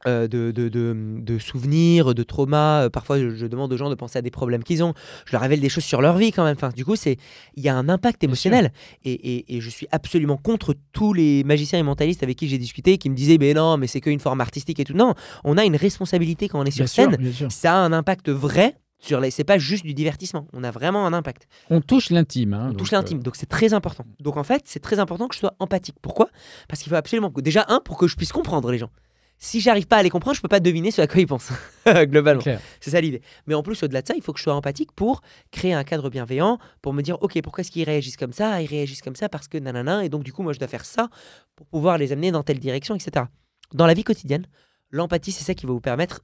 euh, 0.06 0.28
de, 0.28 0.50
de, 0.50 0.68
de- 0.68 1.20
de 1.20 1.38
souvenirs, 1.38 2.14
de 2.14 2.22
traumas, 2.22 2.90
parfois 2.90 3.18
je, 3.18 3.30
je 3.34 3.46
demande 3.46 3.72
aux 3.72 3.76
gens 3.78 3.88
de 3.88 3.94
penser 3.94 4.18
à 4.18 4.22
des 4.22 4.30
problèmes 4.30 4.62
qu'ils 4.62 4.82
ont, 4.82 4.92
je 5.24 5.32
leur 5.32 5.40
révèle 5.42 5.60
des 5.60 5.68
choses 5.70 5.84
sur 5.84 6.02
leur 6.02 6.16
vie 6.18 6.32
quand 6.32 6.44
même. 6.44 6.56
Enfin, 6.56 6.70
du 6.70 6.84
coup, 6.84 6.96
c'est 6.96 7.16
il 7.54 7.62
y 7.62 7.68
a 7.70 7.74
un 7.76 7.88
impact 7.88 8.22
émotionnel. 8.24 8.72
Et, 9.04 9.12
et- 9.12 9.56
et 9.56 9.60
je 9.62 9.70
suis 9.70 9.86
absolument 9.92 10.36
contre 10.36 10.74
tous 10.92 11.12
les 11.14 11.44
magiciens 11.44 11.78
et 11.78 11.82
mentalistes 11.82 12.22
avec 12.22 12.36
qui 12.36 12.48
j'ai 12.48 12.58
discuté 12.58 12.98
qui 12.98 13.08
me 13.08 13.14
disaient 13.14 13.38
mais 13.38 13.54
non, 13.54 13.76
mais 13.78 13.86
c'est 13.86 14.00
qu'une 14.02 14.20
forme 14.20 14.40
artistique 14.42 14.80
et 14.80 14.84
tout. 14.84 14.94
Non, 14.94 15.14
on 15.44 15.56
a 15.56 15.64
une 15.64 15.76
responsabilité 15.76 16.48
quand 16.48 16.60
on 16.60 16.64
est 16.64 16.70
sur 16.70 16.84
Bien 16.84 17.16
scène. 17.16 17.32
sûr. 17.32 17.50
Ça 17.52 17.74
a 17.74 17.78
un 17.78 17.92
impact 17.94 18.28
vrai. 18.30 18.76
Sur 19.04 19.20
les... 19.20 19.30
C'est 19.30 19.44
pas 19.44 19.58
juste 19.58 19.84
du 19.84 19.92
divertissement, 19.94 20.46
on 20.52 20.64
a 20.64 20.70
vraiment 20.70 21.06
un 21.06 21.12
impact. 21.12 21.46
On 21.70 21.80
touche 21.80 22.10
l'intime. 22.10 22.54
hein, 22.54 22.64
On 22.64 22.68
donc, 22.68 22.78
touche 22.78 22.92
euh, 22.92 22.96
l'intime, 22.96 23.22
donc 23.22 23.36
c'est 23.36 23.46
très 23.46 23.74
important. 23.74 24.06
Donc 24.20 24.36
en 24.36 24.44
fait, 24.44 24.62
c'est 24.64 24.80
très 24.80 24.98
important 24.98 25.28
que 25.28 25.34
je 25.34 25.40
sois 25.40 25.54
empathique. 25.58 25.96
Pourquoi? 26.00 26.28
Parce 26.68 26.80
qu'il 26.82 26.90
faut 26.90 26.96
absolument 26.96 27.30
que, 27.30 27.40
déjà, 27.40 27.66
un, 27.68 27.80
pour 27.80 27.98
que 27.98 28.06
je 28.06 28.16
puisse 28.16 28.32
comprendre 28.32 28.70
les 28.70 28.78
gens. 28.78 28.90
Si 29.36 29.60
j'arrive 29.60 29.86
pas 29.86 29.96
à 29.98 30.02
les 30.02 30.10
comprendre, 30.10 30.36
je 30.36 30.40
peux 30.40 30.48
pas 30.48 30.60
deviner 30.60 30.90
ce 30.90 31.02
à 31.02 31.06
quoi 31.06 31.20
ils 31.20 31.26
pensent, 31.26 31.50
globalement. 31.86 32.40
C'est 32.80 32.90
ça 32.90 33.00
l'idée. 33.00 33.20
Mais 33.46 33.54
en 33.54 33.62
plus, 33.62 33.82
au-delà 33.82 34.00
de 34.00 34.06
ça, 34.06 34.14
il 34.16 34.22
faut 34.22 34.32
que 34.32 34.38
je 34.38 34.44
sois 34.44 34.54
empathique 34.54 34.92
pour 34.92 35.20
créer 35.50 35.74
un 35.74 35.84
cadre 35.84 36.08
bienveillant, 36.08 36.58
pour 36.80 36.94
me 36.94 37.02
dire, 37.02 37.18
ok, 37.20 37.42
pourquoi 37.42 37.60
est-ce 37.60 37.70
qu'ils 37.70 37.84
réagissent 37.84 38.16
comme 38.16 38.32
ça? 38.32 38.62
Ils 38.62 38.66
réagissent 38.66 39.02
comme 39.02 39.16
ça 39.16 39.28
parce 39.28 39.48
que 39.48 39.58
nanana, 39.58 40.04
et 40.04 40.08
donc 40.08 40.22
du 40.22 40.32
coup, 40.32 40.42
moi, 40.42 40.52
je 40.54 40.58
dois 40.60 40.68
faire 40.68 40.84
ça 40.86 41.08
pour 41.56 41.66
pouvoir 41.66 41.98
les 41.98 42.12
amener 42.12 42.30
dans 42.30 42.42
telle 42.42 42.60
direction, 42.60 42.94
etc. 42.94 43.26
Dans 43.74 43.86
la 43.86 43.92
vie 43.94 44.04
quotidienne, 44.04 44.46
l'empathie, 44.90 45.32
c'est 45.32 45.44
ça 45.44 45.52
qui 45.54 45.66
va 45.66 45.72
vous 45.72 45.80
permettre 45.80 46.22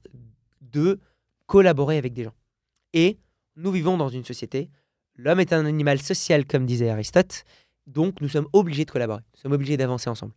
de 0.61 0.99
collaborer 1.45 1.97
avec 1.97 2.13
des 2.13 2.23
gens. 2.23 2.33
Et 2.93 3.17
nous 3.55 3.71
vivons 3.71 3.97
dans 3.97 4.09
une 4.09 4.23
société, 4.25 4.69
l'homme 5.15 5.39
est 5.39 5.53
un 5.53 5.65
animal 5.65 6.01
social, 6.01 6.45
comme 6.45 6.65
disait 6.65 6.89
Aristote, 6.89 7.43
donc 7.87 8.21
nous 8.21 8.29
sommes 8.29 8.47
obligés 8.53 8.85
de 8.85 8.91
collaborer, 8.91 9.21
nous 9.33 9.39
sommes 9.41 9.51
obligés 9.53 9.77
d'avancer 9.77 10.09
ensemble. 10.09 10.33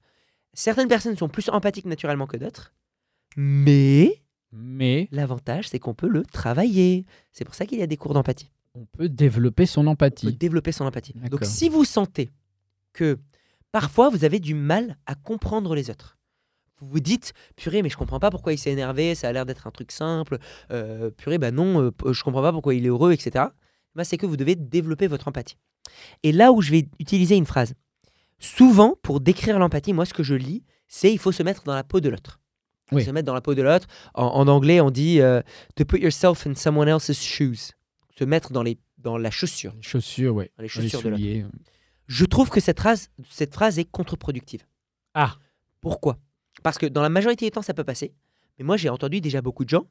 Certaines 0.53 0.89
personnes 0.89 1.17
sont 1.17 1.29
plus 1.29 1.49
empathiques 1.51 1.87
naturellement 1.87 2.27
que 2.27 2.37
d'autres, 2.37 2.73
mais 3.37 4.23
Mais 4.53 5.09
L'avantage, 5.11 5.69
c'est 5.69 5.81
qu'on 5.81 5.95
peut 5.95 6.09
le 6.09 6.23
travailler. 6.25 7.07
C'est 7.33 7.45
pour 7.45 7.57
ça 7.57 7.67
qu'il 7.67 7.79
y 7.81 7.83
a 7.83 7.89
des 7.89 7.97
cours 7.97 8.15
d'empathie. 8.15 8.51
on 8.77 8.85
peut 8.87 9.09
développer 9.09 9.67
son 9.67 9.81
On 9.81 9.85
peut 9.85 9.91
empathie. 9.91 10.33
développer 10.33 10.71
son 10.73 10.85
empathie. 10.87 11.13
Donc, 11.31 11.45
si 11.45 11.69
vous 11.69 11.85
sentez 11.85 12.31
que 12.93 13.19
parfois 13.73 14.09
vous 14.11 14.25
avez 14.25 14.39
du 14.39 14.55
mal 14.55 14.97
à 15.07 15.17
comprendre 15.17 15.75
les 15.75 15.91
autres, 15.91 16.17
vous 16.81 16.89
vous 16.89 17.01
dites, 17.01 17.33
purée, 17.57 17.83
mais 17.83 17.89
je 17.89 17.97
comprends 17.97 18.21
pas 18.21 18.31
pourquoi 18.31 18.53
il 18.53 18.59
s'est 18.59 18.73
énervé, 18.73 19.15
ça 19.15 19.29
a 19.29 19.33
l'air 19.33 19.47
d'être 19.47 19.67
un 19.67 19.71
truc 19.71 19.93
simple, 19.93 20.39
euh, 20.71 21.11
purée, 21.11 21.39
bah 21.39 21.51
non, 21.51 21.81
euh, 21.81 22.13
je 22.13 22.23
comprends 22.23 22.43
pas 22.43 22.53
pourquoi 22.53 22.75
il 22.75 22.85
est 22.85 22.89
heureux, 22.89 23.13
etc. 23.13 23.47
Bah, 23.95 24.05
c'est 24.05 24.17
que 24.17 24.27
vous 24.27 24.37
devez 24.37 24.57
développer 24.57 25.07
votre 25.07 25.29
empathie. 25.29 25.57
Et 26.23 26.33
là 26.33 26.53
où 26.53 26.61
je 26.63 26.71
vais 26.71 26.89
utiliser 26.99 27.37
une 27.37 27.47
phrase, 27.47 27.75
souvent 28.39 28.97
pour 29.03 29.21
décrire 29.21 29.59
l'empathie, 29.59 29.93
moi 29.93 30.05
ce 30.05 30.15
que 30.15 30.23
je 30.23 30.35
lis, 30.35 30.65
c'est 30.89 31.13
il 31.13 31.19
faut 31.19 31.33
se 31.33 31.43
mettre 31.43 31.65
dans 31.65 31.75
la 31.75 31.85
peau 31.85 32.01
de 32.01 32.09
l'autre. 32.09 32.41
Oui. 32.93 33.05
Se 33.05 33.11
mettre 33.11 33.27
dans 33.27 33.35
la 33.35 33.41
peau 33.41 33.55
de 33.55 33.63
l'autre. 33.63 33.87
En, 34.15 34.27
en 34.27 34.49
anglais, 34.49 34.81
on 34.81 34.91
dit 34.91 35.21
euh, 35.21 35.41
to 35.75 35.85
put 35.85 36.01
yourself 36.01 36.47
in 36.47 36.55
someone 36.55 36.89
else's 36.89 37.23
shoes. 37.23 37.73
Se 38.17 38.25
mettre 38.25 38.53
dans, 38.53 38.63
les, 38.63 38.79
dans 38.99 39.17
la 39.17 39.31
chaussure. 39.31 39.73
Les 39.75 39.83
chaussures, 39.83 40.35
ouais. 40.35 40.51
Dans 40.57 40.63
les 40.63 40.69
chaussures 40.69 41.03
de 41.03 41.09
l'autre. 41.09 41.51
Je 42.07 42.25
trouve 42.27 42.51
que 42.51 42.61
cette 42.61 42.79
phrase, 42.79 43.09
cette 43.31 43.55
phrase 43.55 43.79
est 43.79 43.87
contre-productive. 43.87 44.63
Ah. 45.15 45.37
Pourquoi? 45.81 46.19
Parce 46.65 46.79
que 46.79 46.87
dans 46.87 47.03
la 47.03 47.11
majorité 47.11 47.45
du 47.45 47.51
temps, 47.53 47.63
ça 47.63 47.75
peut 47.75 47.85
passer. 47.85 48.15
Mais 48.59 48.65
moi, 48.65 48.79
j'ai 48.79 48.89
entendu 48.89 49.21
déjà 49.21 49.43
beaucoup 49.43 49.65
de 49.65 49.69
gens, 49.69 49.85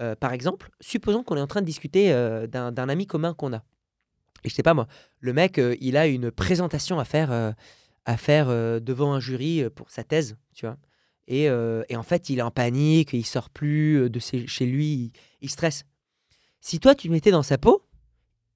euh, 0.00 0.16
par 0.16 0.32
exemple, 0.32 0.70
supposons 0.80 1.22
qu'on 1.22 1.36
est 1.36 1.42
en 1.42 1.46
train 1.46 1.60
de 1.60 1.66
discuter 1.66 2.10
euh, 2.10 2.46
d'un 2.46 2.88
ami 2.88 3.06
commun 3.06 3.34
qu'on 3.34 3.52
a. 3.52 3.62
Et 4.42 4.48
je 4.48 4.54
sais 4.54 4.62
pas 4.62 4.72
moi, 4.72 4.86
le 5.20 5.34
mec, 5.34 5.58
euh, 5.58 5.76
il 5.78 5.96
a 5.96 6.06
une 6.06 6.30
présentation 6.30 6.98
à 6.98 7.04
faire, 7.04 7.54
à 8.06 8.16
faire 8.16 8.48
devant 8.80 9.12
un 9.12 9.20
jury 9.20 9.64
pour 9.74 9.90
sa 9.90 10.04
thèse, 10.04 10.36
tu 10.54 10.64
vois. 10.64 10.78
Et, 11.28 11.44
et 11.44 11.96
en 11.96 12.02
fait, 12.02 12.30
il 12.30 12.38
est 12.38 12.42
en 12.42 12.50
panique, 12.50 13.12
il 13.12 13.26
sort 13.26 13.50
plus 13.50 14.08
de 14.08 14.18
chez 14.18 14.66
lui, 14.66 14.86
il, 14.86 15.12
il 15.42 15.50
stresse. 15.50 15.84
Si 16.60 16.80
toi, 16.80 16.94
tu 16.94 17.10
mettais 17.10 17.30
dans 17.30 17.42
sa 17.42 17.58
peau, 17.58 17.82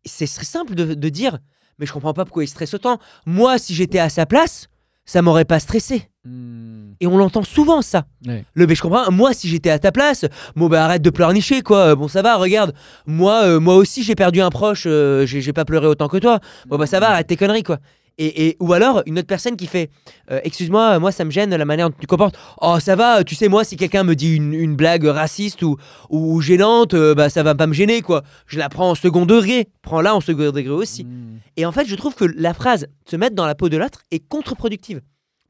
c'est 0.06 0.26
simple 0.26 0.74
de, 0.74 0.94
de 0.94 1.08
dire, 1.10 1.40
mais 1.78 1.84
je 1.84 1.92
comprends 1.92 2.14
pas 2.14 2.24
pourquoi 2.24 2.44
il 2.44 2.48
stresse 2.48 2.72
autant. 2.72 2.98
Moi, 3.26 3.58
si 3.58 3.74
j'étais 3.74 3.98
à 3.98 4.08
sa 4.08 4.24
place, 4.24 4.68
ça 5.04 5.20
m'aurait 5.20 5.44
pas 5.44 5.60
stressé. 5.60 6.09
Hmm. 6.24 6.92
Et 7.00 7.06
on 7.06 7.16
l'entend 7.16 7.42
souvent, 7.42 7.80
ça. 7.80 8.04
Ouais. 8.26 8.44
Le 8.52 8.66
mais 8.66 8.74
je 8.74 8.82
comprends. 8.82 9.10
Moi, 9.10 9.32
si 9.32 9.48
j'étais 9.48 9.70
à 9.70 9.78
ta 9.78 9.90
place, 9.90 10.26
bon 10.54 10.68
bah 10.68 10.84
arrête 10.84 11.00
de 11.00 11.08
pleurnicher 11.10 11.62
quoi. 11.62 11.94
Bon 11.94 12.08
ça 12.08 12.20
va, 12.20 12.36
regarde. 12.36 12.74
Moi, 13.06 13.42
euh, 13.44 13.60
moi 13.60 13.76
aussi 13.76 14.02
j'ai 14.02 14.14
perdu 14.14 14.42
un 14.42 14.50
proche. 14.50 14.84
euh, 14.86 15.24
j'ai 15.24 15.52
pas 15.54 15.64
pleuré 15.64 15.86
autant 15.86 16.08
que 16.08 16.18
toi. 16.18 16.40
Bon 16.66 16.76
bah 16.76 16.86
ça 16.86 17.00
va, 17.00 17.10
arrête 17.12 17.26
tes 17.26 17.36
conneries 17.36 17.62
quoi. 17.62 17.78
Et, 18.18 18.48
et- 18.48 18.56
ou 18.60 18.74
alors 18.74 19.02
une 19.06 19.18
autre 19.18 19.28
personne 19.28 19.56
qui 19.56 19.66
fait, 19.66 19.88
euh, 20.30 20.40
excuse-moi, 20.44 20.98
moi 20.98 21.10
ça 21.10 21.24
me 21.24 21.30
gêne 21.30 21.56
la 21.56 21.64
manière 21.64 21.88
dont 21.88 21.96
tu 21.98 22.02
te 22.04 22.10
comportes. 22.10 22.36
Oh 22.60 22.76
ça 22.80 22.96
va, 22.96 23.24
tu 23.24 23.34
sais 23.34 23.48
moi 23.48 23.64
si 23.64 23.78
quelqu'un 23.78 24.04
me 24.04 24.14
dit 24.14 24.34
une, 24.36 24.52
une 24.52 24.76
blague 24.76 25.04
raciste 25.06 25.62
ou, 25.62 25.78
ou 26.10 26.38
gênante, 26.42 26.92
euh, 26.92 27.14
bah 27.14 27.30
ça 27.30 27.42
va 27.42 27.54
pas 27.54 27.66
me 27.66 27.72
gêner 27.72 28.02
quoi. 28.02 28.24
Je 28.46 28.58
la 28.58 28.68
prends 28.68 28.90
en 28.90 28.94
second 28.94 29.24
degré. 29.24 29.68
Prends-la 29.80 30.14
en 30.14 30.20
second 30.20 30.50
degré 30.50 30.68
aussi. 30.68 31.04
Hmm. 31.04 31.38
Et 31.56 31.64
en 31.64 31.72
fait, 31.72 31.86
je 31.86 31.94
trouve 31.94 32.14
que 32.14 32.26
la 32.36 32.52
phrase 32.52 32.88
se 33.10 33.16
mettre 33.16 33.34
dans 33.34 33.46
la 33.46 33.54
peau 33.54 33.70
de 33.70 33.78
l'autre 33.78 34.02
est 34.10 34.18
contre-productive. 34.28 35.00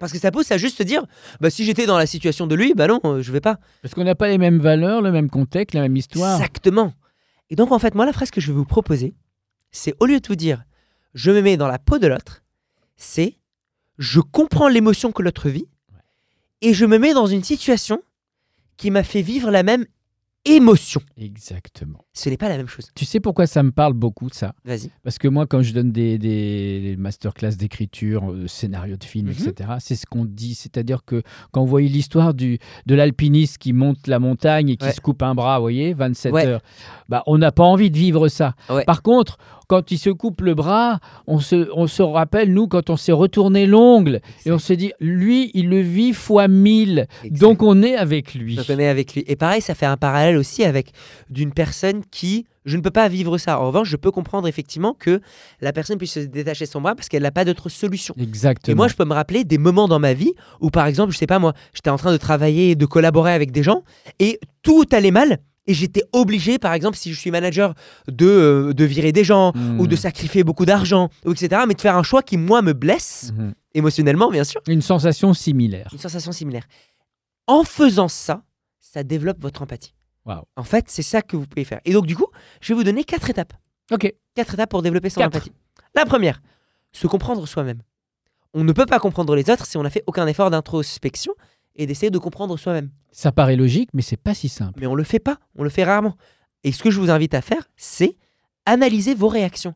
Parce 0.00 0.12
que 0.12 0.18
ça 0.18 0.32
pousse 0.32 0.50
à 0.50 0.56
juste 0.56 0.78
se 0.78 0.82
dire, 0.82 1.04
bah 1.40 1.50
si 1.50 1.64
j'étais 1.64 1.84
dans 1.84 1.98
la 1.98 2.06
situation 2.06 2.46
de 2.46 2.54
lui, 2.54 2.72
bah 2.74 2.86
non, 2.88 3.00
euh, 3.04 3.22
je 3.22 3.30
vais 3.30 3.40
pas. 3.40 3.58
Parce 3.82 3.94
qu'on 3.94 4.02
n'a 4.02 4.14
pas 4.14 4.28
les 4.28 4.38
mêmes 4.38 4.58
valeurs, 4.58 5.02
le 5.02 5.12
même 5.12 5.28
contexte, 5.28 5.74
la 5.74 5.82
même 5.82 5.96
histoire. 5.96 6.36
Exactement. 6.36 6.94
Et 7.50 7.54
donc 7.54 7.70
en 7.70 7.78
fait, 7.78 7.94
moi, 7.94 8.06
la 8.06 8.12
phrase 8.14 8.30
que 8.30 8.40
je 8.40 8.48
vais 8.48 8.54
vous 8.54 8.64
proposer, 8.64 9.14
c'est 9.70 9.94
au 10.00 10.06
lieu 10.06 10.18
de 10.18 10.26
vous 10.26 10.36
dire, 10.36 10.64
je 11.12 11.30
me 11.30 11.42
mets 11.42 11.58
dans 11.58 11.68
la 11.68 11.78
peau 11.78 11.98
de 11.98 12.06
l'autre, 12.06 12.42
c'est, 12.96 13.36
je 13.98 14.20
comprends 14.20 14.68
l'émotion 14.68 15.12
que 15.12 15.22
l'autre 15.22 15.50
vit, 15.50 15.66
et 16.62 16.72
je 16.72 16.86
me 16.86 16.98
mets 16.98 17.12
dans 17.12 17.26
une 17.26 17.44
situation 17.44 18.02
qui 18.78 18.90
m'a 18.90 19.02
fait 19.02 19.22
vivre 19.22 19.50
la 19.50 19.62
même 19.62 19.84
émotion. 20.44 21.00
Exactement. 21.18 22.04
Ce 22.12 22.28
n'est 22.30 22.36
pas 22.36 22.48
la 22.48 22.56
même 22.56 22.66
chose. 22.68 22.86
Tu 22.94 23.04
sais 23.04 23.20
pourquoi 23.20 23.46
ça 23.46 23.62
me 23.62 23.70
parle 23.70 23.92
beaucoup, 23.92 24.28
ça? 24.32 24.52
Vas-y. 24.64 24.90
Parce 25.02 25.18
que 25.18 25.28
moi, 25.28 25.46
quand 25.46 25.62
je 25.62 25.72
donne 25.72 25.92
des, 25.92 26.18
des, 26.18 26.96
masterclass 26.98 27.52
d'écriture, 27.56 28.30
euh, 28.30 28.46
scénario 28.46 28.96
de 28.96 29.04
film, 29.04 29.28
Mhm. 29.28 29.32
etc., 29.48 29.70
c'est 29.80 29.94
ce 29.96 30.06
qu'on 30.06 30.24
dit. 30.24 30.54
C'est-à-dire 30.54 31.04
que 31.04 31.22
quand 31.52 31.60
vous 31.62 31.68
voyez 31.68 31.88
l'histoire 31.88 32.34
du, 32.34 32.58
de 32.86 32.94
l'alpiniste 32.94 33.58
qui 33.58 33.72
monte 33.72 34.06
la 34.06 34.18
montagne 34.18 34.70
et 34.70 34.76
qui 34.76 34.86
Ouais. 34.86 34.92
se 34.92 35.00
coupe 35.00 35.22
un 35.22 35.34
bras, 35.34 35.58
vous 35.58 35.64
voyez, 35.64 35.92
27 35.94 36.32
Ouais. 36.32 36.46
heures, 36.46 36.62
bah, 37.08 37.22
on 37.26 37.38
n'a 37.38 37.52
pas 37.52 37.64
envie 37.64 37.90
de 37.90 37.96
vivre 37.98 38.28
ça. 38.28 38.54
Ouais. 38.68 38.84
Par 38.84 39.02
contre, 39.02 39.36
quand 39.68 39.92
il 39.92 39.98
se 39.98 40.10
coupe 40.10 40.40
le 40.40 40.54
bras, 40.54 40.98
on 41.28 41.38
se, 41.38 41.68
on 41.76 41.86
se 41.86 42.02
rappelle, 42.02 42.52
nous, 42.52 42.66
quand 42.66 42.90
on 42.90 42.96
s'est 42.96 43.12
retourné 43.12 43.66
l'ongle, 43.66 44.20
et 44.44 44.50
on 44.50 44.58
se 44.58 44.72
dit, 44.72 44.92
lui, 44.98 45.52
il 45.54 45.68
le 45.68 45.80
vit 45.80 46.12
fois 46.12 46.48
1000. 46.48 47.06
Donc 47.30 47.62
on 47.62 47.80
est 47.82 47.94
avec 47.94 48.34
lui. 48.34 48.56
Je 48.56 48.62
connais 48.66 48.88
avec 48.88 49.14
lui. 49.14 49.22
Et 49.28 49.36
pareil, 49.36 49.60
ça 49.60 49.76
fait 49.76 49.86
un 49.86 49.96
parallèle 49.96 50.29
aussi 50.36 50.64
avec 50.64 50.92
d'une 51.30 51.52
personne 51.52 52.02
qui. 52.10 52.46
Je 52.66 52.76
ne 52.76 52.82
peux 52.82 52.90
pas 52.90 53.08
vivre 53.08 53.38
ça. 53.38 53.58
En 53.58 53.66
revanche, 53.68 53.88
je 53.88 53.96
peux 53.96 54.10
comprendre 54.10 54.46
effectivement 54.46 54.92
que 54.94 55.20
la 55.62 55.72
personne 55.72 55.96
puisse 55.96 56.12
se 56.12 56.20
détacher 56.20 56.66
de 56.66 56.70
son 56.70 56.80
bras 56.82 56.94
parce 56.94 57.08
qu'elle 57.08 57.22
n'a 57.22 57.30
pas 57.30 57.44
d'autre 57.46 57.68
solution. 57.70 58.14
Exactement. 58.18 58.72
Et 58.72 58.76
moi, 58.76 58.86
je 58.88 58.94
peux 58.94 59.04
me 59.06 59.14
rappeler 59.14 59.44
des 59.44 59.56
moments 59.58 59.88
dans 59.88 59.98
ma 59.98 60.12
vie 60.12 60.32
où, 60.60 60.68
par 60.70 60.86
exemple, 60.86 61.12
je 61.12 61.18
sais 61.18 61.26
pas 61.26 61.38
moi, 61.38 61.54
j'étais 61.72 61.88
en 61.90 61.96
train 61.96 62.12
de 62.12 62.18
travailler, 62.18 62.74
de 62.76 62.84
collaborer 62.86 63.32
avec 63.32 63.50
des 63.50 63.62
gens 63.62 63.82
et 64.18 64.38
tout 64.62 64.84
allait 64.92 65.10
mal. 65.10 65.38
Et 65.66 65.74
j'étais 65.74 66.02
obligé, 66.12 66.58
par 66.58 66.72
exemple, 66.74 66.96
si 66.96 67.12
je 67.12 67.18
suis 67.18 67.30
manager, 67.30 67.74
de, 68.08 68.26
euh, 68.26 68.72
de 68.74 68.84
virer 68.84 69.12
des 69.12 69.24
gens 69.24 69.52
Hmm. 69.54 69.78
ou 69.80 69.86
de 69.86 69.94
sacrifier 69.94 70.42
beaucoup 70.42 70.64
d'argent, 70.66 71.10
ou 71.24 71.32
etc. 71.32 71.62
Mais 71.68 71.74
de 71.74 71.80
faire 71.80 71.96
un 71.96 72.02
choix 72.02 72.22
qui, 72.22 72.36
moi, 72.36 72.60
me 72.60 72.72
blesse, 72.72 73.32
Mhm. 73.36 73.54
émotionnellement, 73.74 74.30
bien 74.30 74.42
sûr. 74.44 74.60
Une 74.68 74.82
sensation 74.82 75.32
similaire. 75.32 75.88
Une 75.92 75.98
sensation 75.98 76.32
similaire. 76.32 76.64
En 77.46 77.62
faisant 77.62 78.08
ça, 78.08 78.42
ça 78.80 79.02
développe 79.04 79.40
votre 79.40 79.62
empathie. 79.62 79.94
Waouh. 80.26 80.42
En 80.56 80.64
fait, 80.64 80.86
c'est 80.88 81.02
ça 81.02 81.22
que 81.22 81.36
vous 81.36 81.46
pouvez 81.46 81.64
faire. 81.64 81.80
Et 81.84 81.92
donc, 81.92 82.06
du 82.06 82.16
coup, 82.16 82.26
je 82.60 82.72
vais 82.72 82.76
vous 82.76 82.84
donner 82.84 83.04
quatre 83.04 83.30
étapes. 83.30 83.52
Ok. 83.90 84.12
Quatre 84.34 84.54
étapes 84.54 84.70
pour 84.70 84.82
développer 84.82 85.10
son 85.10 85.20
Quatre. 85.20 85.36
empathie. 85.36 85.52
La 85.94 86.04
première, 86.06 86.40
se 86.92 87.06
comprendre 87.06 87.46
soi-même. 87.46 87.82
On 88.54 88.64
ne 88.64 88.72
peut 88.72 88.86
pas 88.86 88.98
comprendre 88.98 89.34
les 89.34 89.48
autres 89.50 89.66
si 89.66 89.76
on 89.76 89.82
n'a 89.82 89.90
fait 89.90 90.04
aucun 90.06 90.26
effort 90.26 90.50
d'introspection 90.50 91.32
et 91.76 91.86
d'essayer 91.86 92.10
de 92.10 92.18
comprendre 92.18 92.56
soi-même. 92.56 92.90
Ça 93.12 93.32
paraît 93.32 93.56
logique, 93.56 93.90
mais 93.92 94.02
c'est 94.02 94.16
pas 94.16 94.34
si 94.34 94.48
simple. 94.48 94.78
Mais 94.80 94.86
on 94.86 94.94
le 94.94 95.04
fait 95.04 95.18
pas, 95.20 95.38
on 95.56 95.62
le 95.62 95.70
fait 95.70 95.84
rarement. 95.84 96.16
Et 96.64 96.72
ce 96.72 96.82
que 96.82 96.90
je 96.90 97.00
vous 97.00 97.10
invite 97.10 97.34
à 97.34 97.42
faire, 97.42 97.68
c'est 97.76 98.16
analyser 98.66 99.14
vos 99.14 99.28
réactions. 99.28 99.74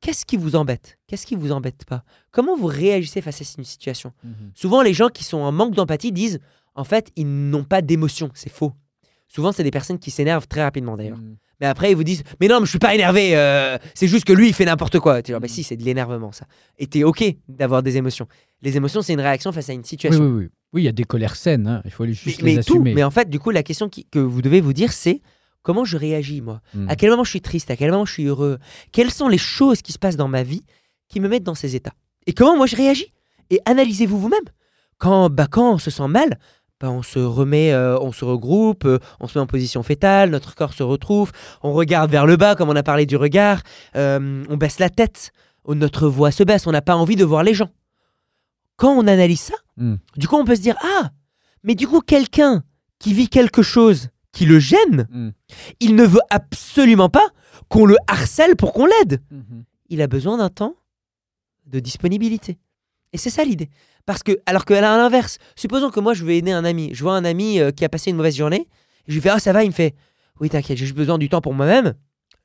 Qu'est-ce 0.00 0.26
qui 0.26 0.36
vous 0.36 0.56
embête? 0.56 0.98
Qu'est-ce 1.06 1.24
qui 1.26 1.34
vous 1.34 1.52
embête 1.52 1.84
pas? 1.86 2.02
Comment 2.30 2.56
vous 2.56 2.66
réagissez 2.66 3.22
face 3.22 3.40
à 3.40 3.44
une 3.56 3.64
situation? 3.64 4.12
Souvent, 4.54 4.82
les 4.82 4.92
gens 4.92 5.08
qui 5.08 5.24
sont 5.24 5.38
en 5.38 5.52
manque 5.52 5.74
d'empathie 5.74 6.12
disent 6.12 6.40
en 6.74 6.84
fait, 6.84 7.10
ils 7.16 7.26
n'ont 7.50 7.64
pas 7.64 7.80
d'émotion. 7.82 8.30
C'est 8.34 8.50
faux. 8.50 8.72
Souvent, 9.28 9.52
c'est 9.52 9.64
des 9.64 9.70
personnes 9.70 9.98
qui 9.98 10.10
s'énervent 10.10 10.46
très 10.46 10.62
rapidement 10.62 10.96
d'ailleurs. 10.96 11.18
Mhm. 11.18 11.36
Mais 11.60 11.66
après, 11.66 11.90
ils 11.92 11.96
vous 11.96 12.04
disent 12.04 12.22
Mais 12.40 12.48
non, 12.48 12.60
mais 12.60 12.66
je 12.66 12.70
suis 12.70 12.78
pas 12.78 12.94
énervé, 12.94 13.36
euh, 13.36 13.78
c'est 13.94 14.08
juste 14.08 14.24
que 14.24 14.32
lui, 14.32 14.48
il 14.48 14.54
fait 14.54 14.64
n'importe 14.64 14.98
quoi. 14.98 15.22
Tu 15.22 15.32
dis, 15.32 15.38
bah 15.38 15.48
si, 15.48 15.62
c'est 15.62 15.76
de 15.76 15.84
l'énervement, 15.84 16.32
ça. 16.32 16.46
Et 16.78 16.86
t'es 16.86 17.04
OK 17.04 17.24
d'avoir 17.48 17.82
des 17.82 17.96
émotions. 17.96 18.26
Les 18.62 18.76
émotions, 18.76 19.02
c'est 19.02 19.12
une 19.12 19.20
réaction 19.20 19.52
face 19.52 19.70
à 19.70 19.72
une 19.72 19.84
situation. 19.84 20.24
oui, 20.24 20.30
oui. 20.44 20.48
Oui, 20.72 20.82
il 20.82 20.84
y 20.86 20.88
a 20.88 20.92
des 20.92 21.04
colères 21.04 21.36
saines, 21.36 21.68
hein. 21.68 21.82
il 21.84 21.92
faut 21.92 22.02
les- 22.04 22.10
mais 22.10 22.14
juste 22.16 22.42
mais 22.42 22.56
les 22.56 22.64
tout. 22.64 22.72
assumer. 22.74 22.94
Mais 22.94 23.04
en 23.04 23.10
fait, 23.12 23.30
du 23.30 23.38
coup, 23.38 23.50
la 23.50 23.62
question 23.62 23.88
qui- 23.88 24.04
que 24.06 24.18
vous 24.18 24.42
devez 24.42 24.60
vous 24.60 24.72
dire, 24.72 24.92
c'est 24.92 25.20
comment 25.62 25.84
je 25.84 25.96
réagis, 25.96 26.40
moi? 26.40 26.60
Mhm. 26.74 26.88
À 26.90 26.96
quel 26.96 27.10
moment 27.10 27.22
je 27.22 27.30
suis 27.30 27.40
triste? 27.40 27.70
À 27.70 27.76
quel 27.76 27.92
moment 27.92 28.04
je 28.04 28.12
suis 28.12 28.24
heureux? 28.24 28.58
Quelles 28.90 29.12
sont 29.12 29.28
les 29.28 29.38
choses 29.38 29.82
qui 29.82 29.92
se 29.92 29.98
passent 30.00 30.16
dans 30.16 30.26
ma 30.28 30.42
vie 30.42 30.64
qui 31.08 31.20
me 31.20 31.28
mettent 31.28 31.44
dans 31.44 31.54
ces 31.54 31.76
états? 31.76 31.94
Et 32.26 32.32
comment 32.32 32.56
moi 32.56 32.66
je 32.66 32.74
réagis? 32.74 33.12
Et 33.50 33.60
analysez-vous 33.66 34.18
vous-même. 34.18 34.40
Quand, 34.98 35.30
bah, 35.30 35.46
quand 35.48 35.74
on 35.74 35.78
se 35.78 35.90
sent 35.92 36.08
mal, 36.08 36.38
bah, 36.80 36.90
on 36.90 37.02
se 37.02 37.18
remet, 37.18 37.72
euh, 37.72 37.98
on 38.00 38.12
se 38.12 38.24
regroupe, 38.24 38.84
euh, 38.84 38.98
on 39.20 39.28
se 39.28 39.38
met 39.38 39.42
en 39.42 39.46
position 39.46 39.82
fétale, 39.82 40.30
notre 40.30 40.54
corps 40.54 40.72
se 40.74 40.82
retrouve, 40.82 41.32
on 41.62 41.72
regarde 41.72 42.10
vers 42.10 42.26
le 42.26 42.36
bas, 42.36 42.54
comme 42.56 42.68
on 42.68 42.76
a 42.76 42.82
parlé 42.82 43.06
du 43.06 43.16
regard, 43.16 43.62
euh, 43.96 44.44
on 44.48 44.56
baisse 44.56 44.78
la 44.80 44.90
tête, 44.90 45.32
notre 45.68 46.08
voix 46.08 46.30
se 46.30 46.42
baisse, 46.42 46.66
on 46.66 46.72
n'a 46.72 46.82
pas 46.82 46.96
envie 46.96 47.16
de 47.16 47.24
voir 47.24 47.42
les 47.42 47.54
gens. 47.54 47.70
Quand 48.76 48.92
on 48.96 49.06
analyse 49.06 49.40
ça, 49.40 49.54
Mm. 49.76 49.94
du 50.16 50.28
coup 50.28 50.36
on 50.36 50.44
peut 50.44 50.54
se 50.56 50.60
dire 50.60 50.76
Ah, 50.82 51.10
mais 51.64 51.74
du 51.74 51.88
coup 51.88 52.00
quelqu'un 52.00 52.62
qui 53.00 53.12
vit 53.12 53.28
quelque 53.28 53.62
chose 53.62 54.08
qui 54.32 54.44
le 54.46 54.58
gêne, 54.58 55.06
Mm. 55.10 55.30
il 55.80 55.94
ne 55.96 56.04
veut 56.04 56.20
absolument 56.30 57.08
pas 57.08 57.26
qu'on 57.68 57.86
le 57.86 57.96
harcèle 58.08 58.56
pour 58.56 58.72
qu'on 58.72 58.86
l'aide. 58.86 59.20
Mhm. 59.30 59.64
Il 59.90 60.02
a 60.02 60.06
besoin 60.06 60.36
d'un 60.38 60.48
temps 60.50 60.74
de 61.66 61.78
disponibilité. 61.80 62.58
Et 63.12 63.18
c'est 63.18 63.30
ça 63.30 63.44
l'idée. 63.44 63.70
Parce 64.06 64.22
que, 64.22 64.32
alors 64.46 64.64
qu'à 64.64 64.80
l'inverse, 64.80 65.38
supposons 65.56 65.90
que 65.90 66.00
moi 66.00 66.12
je 66.14 66.24
veux 66.24 66.32
aider 66.32 66.50
un 66.52 66.64
ami. 66.64 66.90
Je 66.92 67.02
vois 67.02 67.14
un 67.14 67.24
ami 67.24 67.58
euh, 67.60 67.70
qui 67.70 67.84
a 67.84 67.88
passé 67.88 68.10
une 68.10 68.16
mauvaise 68.16 68.36
journée. 68.36 68.68
Je 69.08 69.14
lui 69.14 69.20
fais 69.20 69.30
Ah, 69.30 69.38
ça 69.38 69.52
va 69.52 69.64
Il 69.64 69.68
me 69.68 69.72
fait 69.74 69.94
Oui, 70.40 70.50
t'inquiète, 70.50 70.76
j'ai 70.76 70.84
juste 70.86 70.96
besoin 70.96 71.18
du 71.18 71.28
temps 71.28 71.40
pour 71.40 71.54
moi-même. 71.54 71.94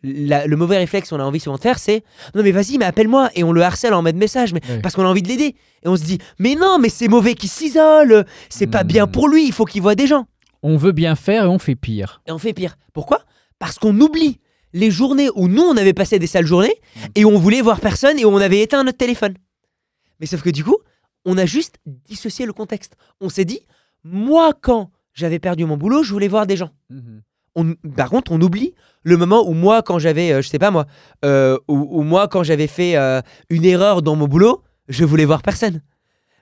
Le 0.02 0.56
mauvais 0.56 0.78
réflexe 0.78 1.10
qu'on 1.10 1.20
a 1.20 1.24
envie 1.24 1.42
souvent 1.42 1.58
de 1.58 1.62
faire, 1.62 1.78
c'est 1.78 2.04
Non, 2.34 2.42
mais 2.42 2.52
vas-y, 2.52 2.78
mais 2.78 2.86
appelle-moi. 2.86 3.30
Et 3.36 3.44
on 3.44 3.52
le 3.52 3.62
harcèle 3.62 3.94
en 3.94 4.02
mode 4.02 4.16
message, 4.16 4.54
mais 4.54 4.62
parce 4.82 4.96
qu'on 4.96 5.04
a 5.04 5.10
envie 5.10 5.22
de 5.22 5.28
l'aider. 5.28 5.56
Et 5.84 5.88
on 5.90 5.98
se 5.98 6.04
dit 6.04 6.20
Mais 6.40 6.56
non, 6.56 6.80
mais 6.80 6.88
c'est 6.88 7.10
mauvais 7.10 7.36
qu'il 7.36 7.50
s'isole. 7.50 8.26
C'est 8.50 8.68
pas 8.68 8.84
Hmm. 8.86 8.88
bien 8.88 9.08
pour 9.08 9.28
lui. 9.28 9.46
Il 9.46 9.52
faut 9.52 9.66
qu'il 9.66 9.82
voit 9.82 9.96
des 9.96 10.08
gens. 10.08 10.26
On 10.64 10.78
veut 10.78 10.94
bien 10.94 11.16
faire 11.16 11.44
et 11.44 11.48
on 11.48 11.60
fait 11.60 11.76
pire. 11.76 12.22
Et 12.28 12.32
on 12.32 12.38
fait 12.38 12.54
pire. 12.54 12.78
Pourquoi? 12.94 13.20
Parce 13.60 13.78
qu'on 13.78 14.00
oublie 14.00 14.40
les 14.72 14.90
journées 14.92 15.30
où 15.36 15.50
nous, 15.50 15.64
on 15.64 15.76
avait 15.76 15.94
passé 15.94 16.18
des 16.20 16.28
sales 16.28 16.46
journées 16.46 16.76
et 17.16 17.26
où 17.26 17.30
on 17.30 17.38
voulait 17.40 17.62
voir 17.62 17.82
personne 17.82 18.18
et 18.20 18.24
où 18.24 18.30
on 18.30 18.38
avait 18.38 18.62
éteint 18.62 18.84
notre 18.86 18.98
téléphone. 18.98 19.34
Mais 20.22 20.28
sauf 20.28 20.42
que 20.42 20.50
du 20.50 20.64
coup, 20.64 20.78
on 21.26 21.38
a 21.38 21.46
juste 21.46 21.78
dissocié 21.86 22.46
le 22.46 22.54
contexte. 22.54 22.96
On 23.22 23.30
s'est 23.30 23.46
dit, 23.46 23.60
moi, 24.04 24.54
quand 24.60 24.92
j'avais 25.14 25.40
perdu 25.40 25.66
mon 25.66 25.78
boulot, 25.78 26.04
je 26.04 26.12
voulais 26.14 26.28
voir 26.28 26.48
des 26.48 26.56
gens. 26.58 26.70
On- 27.56 27.74
par 27.96 28.10
contre, 28.10 28.32
on 28.32 28.40
oublie 28.42 28.74
le 29.04 29.18
moment 29.18 29.48
où 29.48 29.54
moi, 29.54 29.82
quand 29.82 30.00
j'avais, 30.00 30.32
euh, 30.32 30.42
je 30.42 30.48
sais 30.50 30.60
pas 30.60 30.72
moi, 30.72 30.86
euh, 31.26 31.58
où, 31.68 32.00
où 32.00 32.04
moi, 32.04 32.28
quand 32.28 32.44
j'avais 32.44 32.68
fait 32.68 32.96
euh, 32.96 33.22
une 33.50 33.66
erreur 33.66 34.02
dans 34.02 34.16
mon 34.16 34.28
boulot, 34.28 34.64
je 34.88 35.04
voulais 35.04 35.26
voir 35.26 35.42
personne. 35.42 35.82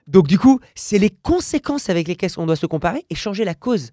Donc 0.06 0.26
du 0.28 0.38
coup, 0.38 0.60
c'est 0.74 0.98
les 0.98 1.10
conséquences 1.10 1.88
avec 1.90 2.08
lesquelles 2.08 2.30
on 2.36 2.46
doit 2.46 2.56
se 2.56 2.66
comparer 2.66 3.04
et 3.10 3.14
changer 3.14 3.44
la 3.44 3.54
cause. 3.54 3.90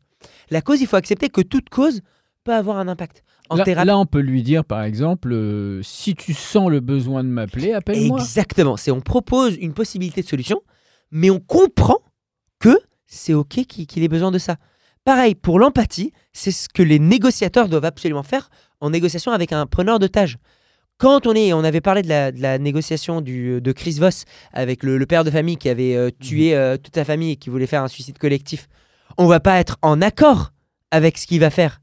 La 0.49 0.61
cause, 0.61 0.81
il 0.81 0.87
faut 0.87 0.95
accepter 0.97 1.29
que 1.29 1.41
toute 1.41 1.69
cause 1.69 2.01
peut 2.43 2.53
avoir 2.53 2.77
un 2.77 2.87
impact. 2.87 3.23
En 3.49 3.55
Là, 3.57 3.63
thérapie, 3.63 3.87
là, 3.87 3.97
on 3.97 4.05
peut 4.05 4.19
lui 4.21 4.41
dire, 4.43 4.65
par 4.65 4.83
exemple, 4.83 5.31
euh, 5.31 5.81
si 5.83 6.15
tu 6.15 6.33
sens 6.33 6.69
le 6.69 6.79
besoin 6.79 7.23
de 7.23 7.29
m'appeler, 7.29 7.73
appelle-moi. 7.73 8.19
exactement. 8.19 8.75
C'est 8.77 8.91
on 8.91 9.01
propose 9.01 9.55
une 9.57 9.73
possibilité 9.73 10.21
de 10.21 10.27
solution, 10.27 10.61
mais 11.11 11.29
on 11.29 11.39
comprend 11.39 11.99
que 12.59 12.77
c'est 13.05 13.33
ok 13.33 13.65
qu'il 13.65 14.03
ait 14.03 14.07
besoin 14.07 14.31
de 14.31 14.37
ça. 14.37 14.57
Pareil 15.03 15.35
pour 15.35 15.59
l'empathie, 15.59 16.11
c'est 16.33 16.51
ce 16.51 16.67
que 16.67 16.81
les 16.81 16.99
négociateurs 16.99 17.69
doivent 17.69 17.85
absolument 17.85 18.23
faire 18.23 18.49
en 18.81 18.89
négociation 18.89 19.31
avec 19.31 19.51
un 19.51 19.65
preneur 19.65 19.99
tâche. 19.99 20.37
Quand 20.97 21.27
on 21.27 21.33
est, 21.33 21.51
on 21.53 21.63
avait 21.63 21.81
parlé 21.81 22.01
de 22.01 22.07
la, 22.07 22.31
de 22.31 22.41
la 22.41 22.57
négociation 22.57 23.19
du, 23.21 23.59
de 23.59 23.71
Chris 23.71 23.97
Voss 23.99 24.23
avec 24.53 24.81
le, 24.81 24.97
le 24.97 25.05
père 25.05 25.23
de 25.23 25.31
famille 25.31 25.57
qui 25.57 25.69
avait 25.69 25.95
euh, 25.95 26.09
tué 26.21 26.55
euh, 26.55 26.77
toute 26.77 26.95
sa 26.95 27.03
famille 27.03 27.31
et 27.31 27.35
qui 27.35 27.49
voulait 27.49 27.67
faire 27.67 27.83
un 27.83 27.89
suicide 27.89 28.17
collectif, 28.17 28.67
on 29.17 29.27
va 29.27 29.39
pas 29.39 29.59
être 29.59 29.77
en 29.81 30.01
accord 30.01 30.53
avec 30.91 31.17
ce 31.17 31.27
qu'il 31.27 31.41
va 31.41 31.49
faire. 31.49 31.81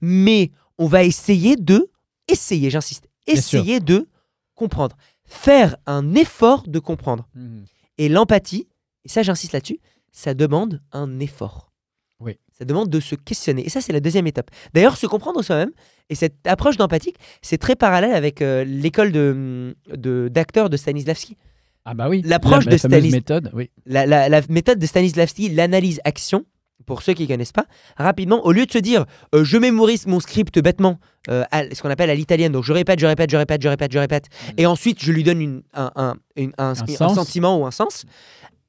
Mais 0.00 0.50
on 0.78 0.86
va 0.86 1.04
essayer 1.04 1.56
de, 1.56 1.90
essayer, 2.28 2.70
j'insiste, 2.70 3.08
essayer 3.26 3.80
de 3.80 4.08
comprendre. 4.54 4.96
Faire 5.24 5.76
un 5.86 6.14
effort 6.14 6.62
de 6.66 6.78
comprendre. 6.78 7.28
Mhm. 7.34 7.64
Et 7.98 8.08
l'empathie, 8.08 8.68
et 9.04 9.08
ça 9.08 9.22
j'insiste 9.22 9.52
là-dessus, 9.52 9.78
ça 10.12 10.34
demande 10.34 10.82
un 10.92 11.18
effort. 11.20 11.72
Oui. 12.20 12.38
Ça 12.58 12.64
demande 12.64 12.88
de 12.88 13.00
se 13.00 13.14
questionner. 13.14 13.66
Et 13.66 13.68
ça, 13.68 13.80
c'est 13.82 13.92
la 13.92 14.00
deuxième 14.00 14.26
étape. 14.26 14.50
D'ailleurs, 14.72 14.96
se 14.96 15.06
comprendre 15.06 15.42
soi-même, 15.42 15.72
et 16.08 16.14
cette 16.14 16.46
approche 16.46 16.76
d'empathique, 16.78 17.16
c'est 17.42 17.58
très 17.58 17.76
parallèle 17.76 18.12
avec 18.14 18.40
euh, 18.40 18.64
l'école 18.64 19.12
de, 19.12 19.76
de- 19.94 20.28
d'acteurs 20.32 20.70
de 20.70 20.76
Stanislavski. 20.78 21.36
Ah 21.84 21.92
bah 21.94 22.08
oui. 22.08 22.22
L'approche 22.24 22.64
La- 22.64 22.70
de 22.76 22.76
la 22.76 22.78
Stanis- 22.78 23.10
méthode, 23.12 23.50
oui. 23.52 23.70
La, 23.84 24.06
la- 24.06 24.28
la 24.30 24.40
méthode 24.48 24.78
de 24.78 24.86
Stanislavski, 24.86 25.50
l'analyse-action, 25.50 26.46
pour 26.86 27.02
ceux 27.02 27.12
qui 27.12 27.24
ne 27.24 27.28
connaissent 27.28 27.52
pas, 27.52 27.66
rapidement, 27.96 28.44
au 28.46 28.52
lieu 28.52 28.64
de 28.64 28.72
se 28.72 28.78
dire 28.78 29.04
euh, 29.34 29.44
je 29.44 29.58
mémorise 29.58 30.06
mon 30.06 30.20
script 30.20 30.58
bêtement, 30.60 30.98
euh, 31.28 31.44
à- 31.50 31.74
ce 31.74 31.82
qu'on 31.82 31.90
appelle 31.90 32.08
à 32.10 32.14
l'italienne, 32.14 32.52
donc 32.52 32.64
je 32.64 32.72
répète, 32.72 32.98
je 33.00 33.06
répète, 33.06 33.30
je 33.30 33.36
répète, 33.36 33.60
je 33.62 33.68
répète, 33.68 33.92
je 33.92 33.98
répète, 33.98 34.24
Mm. 34.26 34.52
et 34.58 34.66
ensuite 34.66 35.02
je 35.02 35.12
lui 35.12 35.24
donne 35.24 35.40
une- 35.42 35.62
un, 35.74 35.90
un- 35.96 36.14
une- 36.36 36.52
un- 36.58 36.70
un 36.70 36.74
sens. 36.86 37.14
sentiment 37.16 37.58
ou 37.60 37.66
un 37.66 37.70
sens, 37.72 38.04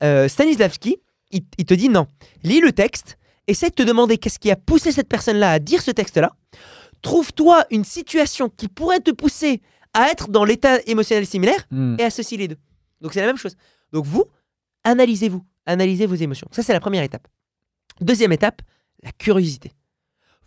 euh, 0.04 0.28
Stanislavski, 0.28 0.98
il, 1.32 1.42
il 1.58 1.66
te 1.66 1.74
dit 1.74 1.90
non, 1.90 2.08
lis 2.44 2.60
le 2.60 2.72
texte, 2.72 3.18
essaie 3.48 3.70
de 3.70 3.76
te 3.76 3.84
demander 3.84 4.18
qu'est-ce 4.18 4.40
qui 4.40 4.52
a 4.52 4.56
poussé 4.56 4.92
cette 4.92 5.08
personne-là 5.08 5.52
à 5.52 5.60
dire 5.60 5.82
ce 5.82 5.92
texte-là, 5.92 6.32
trouve-toi 7.02 7.66
une 7.72 7.84
situation 7.84 8.50
qui 8.50 8.68
pourrait 8.68 9.00
te 9.00 9.12
pousser 9.12 9.62
à 9.94 10.10
être 10.10 10.30
dans 10.30 10.44
l'état 10.44 10.80
émotionnel 10.86 11.26
similaire, 11.26 11.66
Mhm. 11.72 11.98
et 12.00 12.04
associe 12.04 12.40
les 12.40 12.48
deux. 12.48 12.58
Donc 13.02 13.14
c'est 13.14 13.22
la 13.22 13.28
même 13.28 13.38
chose. 13.38 13.56
Donc 13.94 14.06
vous, 14.06 14.26
analysez-vous, 14.84 15.44
analysez 15.66 16.06
vos 16.06 16.16
émotions. 16.16 16.48
Ça 16.52 16.64
c'est 16.64 16.74
la 16.74 16.80
première 16.80 17.04
étape. 17.04 17.28
Deuxième 18.02 18.32
étape, 18.32 18.62
la 19.04 19.12
curiosité. 19.12 19.72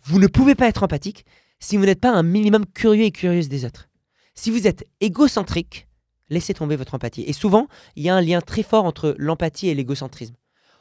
Vous 0.03 0.19
ne 0.19 0.27
pouvez 0.27 0.55
pas 0.55 0.67
être 0.67 0.83
empathique 0.83 1.25
si 1.59 1.77
vous 1.77 1.85
n'êtes 1.85 1.99
pas 1.99 2.11
un 2.11 2.23
minimum 2.23 2.65
curieux 2.65 3.05
et 3.05 3.11
curieuse 3.11 3.49
des 3.49 3.65
autres. 3.65 3.89
Si 4.33 4.49
vous 4.49 4.67
êtes 4.67 4.87
égocentrique, 4.99 5.87
laissez 6.29 6.53
tomber 6.53 6.75
votre 6.75 6.95
empathie. 6.95 7.23
Et 7.23 7.33
souvent, 7.33 7.67
il 7.95 8.03
y 8.03 8.09
a 8.09 8.15
un 8.15 8.21
lien 8.21 8.41
très 8.41 8.63
fort 8.63 8.85
entre 8.85 9.15
l'empathie 9.17 9.67
et 9.67 9.75
l'égocentrisme. 9.75 10.35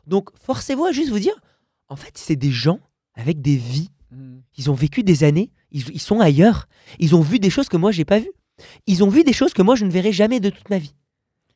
Donc 0.06 0.30
forcez-vous 0.38 0.86
à 0.86 0.92
juste 0.92 1.10
vous 1.10 1.18
dire, 1.18 1.38
en 1.88 1.96
fait, 1.96 2.16
c'est 2.16 2.36
des 2.36 2.50
gens 2.50 2.80
avec 3.14 3.42
des 3.42 3.56
vies. 3.56 3.90
Mhm. 4.12 4.42
Ils 4.56 4.70
ont 4.70 4.74
vécu 4.74 5.02
des 5.02 5.24
années, 5.24 5.50
ils, 5.70 5.88
ils 5.90 6.00
sont 6.00 6.20
ailleurs, 6.20 6.68
ils 6.98 7.14
ont 7.14 7.20
vu 7.20 7.38
des 7.38 7.50
choses 7.50 7.68
que 7.68 7.76
moi 7.76 7.92
j'ai 7.92 8.04
pas 8.04 8.20
vues. 8.20 8.32
Ils 8.86 9.04
ont 9.04 9.08
vu 9.08 9.24
des 9.24 9.32
choses 9.32 9.52
que 9.52 9.62
moi 9.62 9.74
je 9.74 9.84
ne 9.84 9.90
verrai 9.90 10.12
jamais 10.12 10.40
de 10.40 10.50
toute 10.50 10.70
ma 10.70 10.78
vie. 10.78 10.94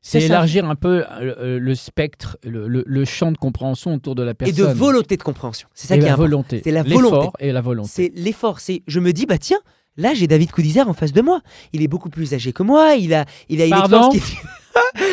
C'est 0.07 0.23
élargir 0.23 0.69
un 0.69 0.75
peu 0.75 1.03
euh, 1.03 1.35
euh, 1.39 1.59
le 1.59 1.75
spectre, 1.75 2.37
le, 2.45 2.69
le- 2.69 2.85
le 2.87 3.05
champ 3.07 3.33
de 3.33 3.39
compréhension 3.39 3.95
autour 3.95 4.15
de 4.15 4.23
la 4.23 4.33
et 4.33 4.35
personne. 4.35 4.57
de 4.69 4.73
volonté 4.73 5.17
de 5.17 5.23
compréhension. 5.23 5.67
C'est 5.73 5.87
ça 5.89 5.97
Et 5.97 5.99
qui 5.99 6.05
est 6.05 6.09
la 6.09 6.13
important. 6.13 6.29
volonté. 6.31 6.61
C'est 6.63 6.71
la 6.71 6.83
L'effort 6.83 7.03
volonté. 7.11 7.29
et 7.41 7.53
la 7.53 7.61
volonté. 7.63 7.91
C'est 7.93 8.13
l'effort. 8.15 8.61
C'est 8.61 8.83
je 8.87 9.01
me 9.01 9.13
dis 9.15 9.25
bah 9.25 9.39
tiens, 9.39 9.61
là 9.97 10.13
j'ai 10.15 10.27
David 10.27 10.51
Coudizère 10.53 10.89
en 10.89 10.93
face 10.93 11.13
de 11.13 11.23
moi. 11.23 11.41
Il 11.73 11.83
est 11.83 11.89
beaucoup 11.89 12.11
plus 12.11 12.35
âgé 12.35 12.53
que 12.53 12.63
moi. 12.63 12.95
Il 12.97 13.15
a 13.15 13.25
il 13.49 13.63
a 13.63 13.65
une 13.65 13.71
Pardon 13.71 14.11
expérience 14.11 14.41
qui- 14.41 14.47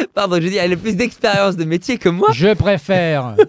Pardon, 0.13 0.35
je 0.37 0.41
veux 0.41 0.49
dire, 0.49 0.65
il 0.65 0.73
a 0.73 0.77
plus 0.77 0.95
d'expérience 0.95 1.55
de 1.55 1.63
métier 1.63 1.97
que 1.97 2.09
moi. 2.09 2.27
Je 2.33 2.53
préfère. 2.53 3.35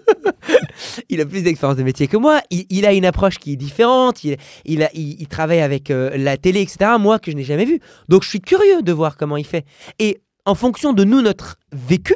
Il 1.09 1.21
a 1.21 1.25
plus 1.25 1.43
d'expérience 1.43 1.77
de 1.77 1.83
métier 1.83 2.07
que 2.07 2.17
moi. 2.17 2.41
Il, 2.49 2.65
il 2.69 2.85
a 2.85 2.93
une 2.93 3.05
approche 3.05 3.37
qui 3.39 3.53
est 3.53 3.55
différente. 3.55 4.23
Il, 4.23 4.37
il, 4.65 4.83
a, 4.83 4.89
il, 4.93 5.21
il 5.21 5.27
travaille 5.27 5.61
avec 5.61 5.89
euh, 5.91 6.11
la 6.17 6.37
télé, 6.37 6.61
etc. 6.61 6.91
Moi 6.99 7.19
que 7.19 7.31
je 7.31 7.35
n'ai 7.35 7.43
jamais 7.43 7.65
vu. 7.65 7.79
Donc 8.09 8.23
je 8.23 8.29
suis 8.29 8.41
curieux 8.41 8.81
de 8.81 8.91
voir 8.91 9.17
comment 9.17 9.37
il 9.37 9.45
fait. 9.45 9.65
Et 9.99 10.21
en 10.45 10.55
fonction 10.55 10.93
de 10.93 11.03
nous, 11.03 11.21
notre 11.21 11.57
vécu, 11.71 12.15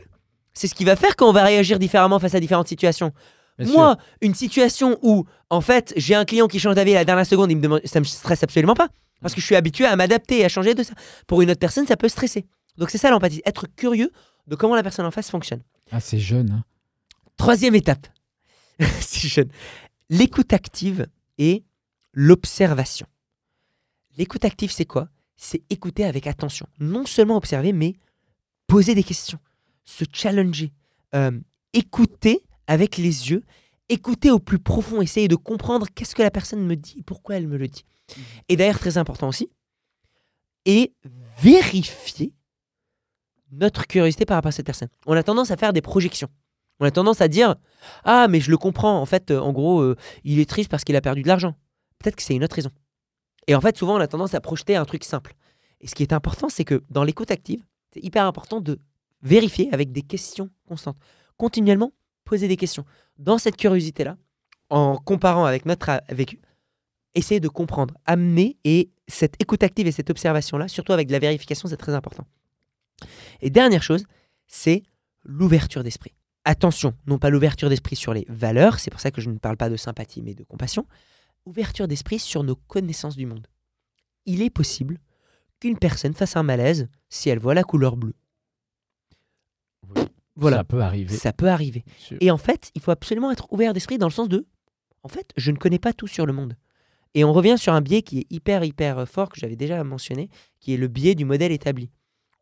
c'est 0.54 0.68
ce 0.68 0.76
qui 0.76 0.86
va 0.86 0.96
faire 0.96 1.16
qu'on 1.16 1.32
va 1.32 1.44
réagir 1.44 1.80
différemment 1.80 2.20
face 2.20 2.36
à 2.36 2.40
différentes 2.40 2.68
situations. 2.68 3.14
Bien 3.60 3.72
Moi, 3.72 3.98
une 4.22 4.36
situation 4.36 5.00
où, 5.02 5.26
en 5.50 5.62
fait, 5.62 5.94
j'ai 5.98 6.14
un 6.16 6.26
client 6.26 6.48
qui 6.48 6.60
change 6.60 6.76
d'avis 6.76 6.92
à 6.92 7.00
la 7.00 7.06
dernière 7.06 7.26
seconde, 7.26 7.52
il 7.52 7.58
me 7.58 7.62
demande, 7.62 7.82
ça 7.86 8.00
me 8.00 8.06
stresse 8.06 8.44
absolument 8.44 8.76
pas. 8.76 8.90
Parce 9.22 9.34
que 9.34 9.42
je 9.42 9.46
suis 9.46 9.56
habitué 9.56 9.86
à 9.86 9.96
m'adapter 9.96 10.40
et 10.40 10.46
à 10.46 10.50
changer 10.50 10.76
de 10.76 10.84
ça. 10.84 10.94
Pour 11.26 11.42
une 11.42 11.50
autre 11.50 11.60
personne, 11.60 11.88
ça 11.88 11.98
peut 11.98 12.10
stresser. 12.10 12.46
Donc 12.78 12.92
c'est 12.92 13.00
ça 13.00 13.10
l'empathie, 13.10 13.42
être 13.46 13.66
curieux 13.76 14.12
de 14.46 14.56
comment 14.56 14.76
la 14.76 14.84
personne 14.84 15.06
en 15.08 15.12
face 15.12 15.32
fonctionne. 15.32 15.62
Ah, 15.92 16.00
c'est 16.00 16.20
jeune. 16.20 16.52
hein. 16.52 16.64
Troisième 17.36 17.74
étape, 17.76 18.08
si 19.00 19.28
jeune, 19.28 19.50
l'écoute 20.10 20.54
active 20.54 21.08
et 21.40 21.64
l'observation. 22.14 23.08
L'écoute 24.18 24.46
active, 24.46 24.72
c'est 24.72 24.86
quoi? 24.86 25.10
C'est 25.36 25.62
écouter 25.70 26.04
avec 26.06 26.28
attention. 26.28 26.68
Non 26.80 27.06
seulement 27.06 27.38
observer, 27.38 27.74
mais 27.74 27.96
poser 28.68 28.96
des 28.96 29.04
questions, 29.04 29.40
se 29.86 30.06
challenger, 30.12 30.74
euh, 31.16 31.32
écouter 31.74 32.44
avec 32.68 32.98
les 32.98 33.32
yeux, 33.32 33.44
écouter 33.90 34.30
au 34.32 34.40
plus 34.40 34.60
profond, 34.60 35.02
essayer 35.02 35.28
de 35.28 35.36
comprendre 35.36 35.88
qu'est-ce 35.94 36.16
que 36.16 36.22
la 36.22 36.32
personne 36.32 36.66
me 36.66 36.76
dit, 36.76 37.02
pourquoi 37.04 37.36
elle 37.36 37.48
me 37.48 37.58
le 37.58 37.68
dit. 37.68 37.86
Et 38.50 38.56
d'ailleurs, 38.56 38.80
très 38.80 38.98
important 38.98 39.30
aussi, 39.30 39.50
et 40.66 40.94
vérifier 41.38 42.34
notre 43.52 43.88
curiosité 43.88 44.26
par 44.26 44.36
rapport 44.36 44.50
à 44.50 44.52
cette 44.52 44.66
personne. 44.66 44.90
On 45.06 45.14
a 45.14 45.24
tendance 45.24 45.52
à 45.52 45.58
faire 45.58 45.72
des 45.72 45.82
projections. 45.82 46.30
On 46.80 46.86
a 46.86 46.92
tendance 46.92 47.22
à 47.22 47.28
dire 47.28 47.56
Ah, 48.04 48.28
mais 48.28 48.42
je 48.42 48.52
le 48.52 48.58
comprends. 48.58 49.02
En 49.02 49.06
fait, 49.06 49.32
euh, 49.32 49.40
en 49.40 49.54
gros, 49.54 49.80
euh, 49.80 49.96
il 50.24 50.40
est 50.40 50.50
triste 50.50 50.70
parce 50.70 50.84
qu'il 50.84 50.96
a 50.96 51.02
perdu 51.02 51.24
de 51.24 51.28
l'argent. 51.28 51.56
Peut-être 52.00 52.18
que 52.18 52.22
c'est 52.22 52.36
une 52.36 52.44
autre 52.44 52.56
raison. 52.56 52.72
Et 53.48 53.56
en 53.56 53.62
fait, 53.62 53.78
souvent, 53.78 53.96
on 53.96 54.02
a 54.02 54.08
tendance 54.08 54.34
à 54.34 54.42
projeter 54.42 54.76
un 54.76 54.86
truc 54.86 55.04
simple. 55.04 55.34
Et 55.80 55.88
ce 55.88 55.96
qui 55.96 56.04
est 56.04 56.14
important, 56.14 56.50
c'est 56.50 56.66
que 56.66 56.84
dans 56.90 57.04
l'écoute 57.04 57.32
active, 57.32 57.64
c'est 57.98 58.06
hyper 58.06 58.26
important 58.26 58.62
de 58.62 58.80
vérifier 59.24 59.74
avec 59.74 59.92
des 59.92 60.04
questions 60.04 60.50
constantes. 60.68 60.98
Continuellement, 61.38 61.94
poser 62.26 62.48
des 62.48 62.58
questions. 62.58 62.86
Dans 63.18 63.40
cette 63.40 63.58
curiosité-là, 63.58 64.18
en 64.70 64.98
comparant 64.98 65.46
avec 65.46 65.66
notre 65.66 66.02
vécu, 66.10 66.40
essayer 67.16 67.40
de 67.40 67.48
comprendre, 67.48 67.96
amener 68.06 68.58
et 68.64 68.92
cette 69.08 69.42
écoute 69.42 69.64
active 69.64 69.88
et 69.88 69.92
cette 69.92 70.12
observation-là, 70.12 70.68
surtout 70.68 70.94
avec 70.94 71.10
la 71.10 71.18
vérification, 71.18 71.68
c'est 71.68 71.78
très 71.78 71.94
important. 71.94 72.28
Et 73.42 73.50
dernière 73.50 73.82
chose, 73.82 74.06
c'est 74.46 74.84
l'ouverture 75.24 75.84
d'esprit. 75.84 76.14
Attention, 76.46 76.94
non 77.08 77.18
pas 77.18 77.30
l'ouverture 77.30 77.70
d'esprit 77.70 77.96
sur 77.96 78.14
les 78.14 78.26
valeurs, 78.30 78.80
c'est 78.80 78.92
pour 78.92 79.00
ça 79.00 79.10
que 79.10 79.22
je 79.22 79.30
ne 79.30 79.40
parle 79.40 79.58
pas 79.58 79.70
de 79.70 79.78
sympathie 79.78 80.22
mais 80.22 80.36
de 80.36 80.44
compassion, 80.44 80.86
ouverture 81.46 81.88
d'esprit 81.88 82.20
sur 82.20 82.44
nos 82.44 82.56
connaissances 82.56 83.18
du 83.18 83.26
monde. 83.26 83.48
Il 84.26 84.42
est 84.44 84.50
possible 84.50 85.00
qu'une 85.60 85.78
personne 85.78 86.14
fasse 86.14 86.36
un 86.36 86.44
malaise 86.44 86.88
si 87.10 87.30
elle 87.30 87.40
voit 87.40 87.54
la 87.54 87.64
couleur 87.64 87.98
bleue. 87.98 88.16
Oui. 89.96 90.04
Voilà, 90.36 90.58
Ça 90.58 90.64
peut 90.64 90.82
arriver. 90.82 91.16
ça 91.16 91.34
peut 91.34 91.50
arriver. 91.50 91.84
Et 92.22 92.30
en 92.30 92.38
fait, 92.38 92.72
il 92.76 92.82
faut 92.82 92.92
absolument 92.92 93.32
être 93.32 93.52
ouvert 93.52 93.74
d'esprit 93.74 93.98
dans 93.98 94.08
le 94.08 94.12
sens 94.14 94.30
de, 94.30 94.46
en 95.04 95.08
fait, 95.08 95.32
je 95.36 95.52
ne 95.52 95.58
connais 95.58 95.80
pas 95.80 95.94
tout 95.94 96.08
sur 96.08 96.26
le 96.26 96.34
monde. 96.34 96.56
Et 97.16 97.24
on 97.24 97.34
revient 97.34 97.56
sur 97.58 97.74
un 97.74 97.82
biais 97.82 98.04
qui 98.04 98.20
est 98.20 98.26
hyper, 98.30 98.64
hyper 98.64 99.00
euh, 99.00 99.06
fort, 99.06 99.30
que 99.30 99.40
j'avais 99.40 99.56
déjà 99.56 99.84
mentionné, 99.84 100.30
qui 100.60 100.74
est 100.74 100.78
le 100.78 100.88
biais 100.88 101.16
du 101.16 101.26
modèle 101.26 101.52
établi. 101.52 101.90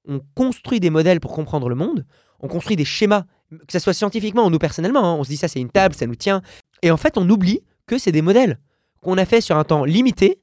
On 0.07 0.19
construit 0.35 0.81
des 0.81 0.89
modèles 0.89 1.21
pour 1.21 1.33
comprendre 1.33 1.69
le 1.69 1.75
monde, 1.75 2.05
on 2.41 2.47
construit 2.49 2.75
des 2.75 2.85
schémas, 2.85 3.23
que 3.51 3.71
ce 3.71 3.79
soit 3.79 3.93
scientifiquement 3.93 4.45
ou 4.45 4.49
nous 4.49 4.59
personnellement, 4.59 5.05
hein. 5.05 5.15
on 5.15 5.23
se 5.23 5.29
dit 5.29 5.37
ça 5.37 5.47
c'est 5.47 5.61
une 5.61 5.69
table, 5.69 5.95
ça 5.95 6.05
nous 6.05 6.15
tient. 6.15 6.41
Et 6.81 6.91
en 6.91 6.97
fait, 6.97 7.17
on 7.17 7.27
oublie 7.29 7.61
que 7.87 7.97
c'est 7.97 8.11
des 8.11 8.21
modèles 8.21 8.59
qu'on 9.01 9.17
a 9.17 9.25
fait 9.25 9.39
sur 9.41 9.55
un 9.57 9.63
temps 9.63 9.85
limité, 9.85 10.41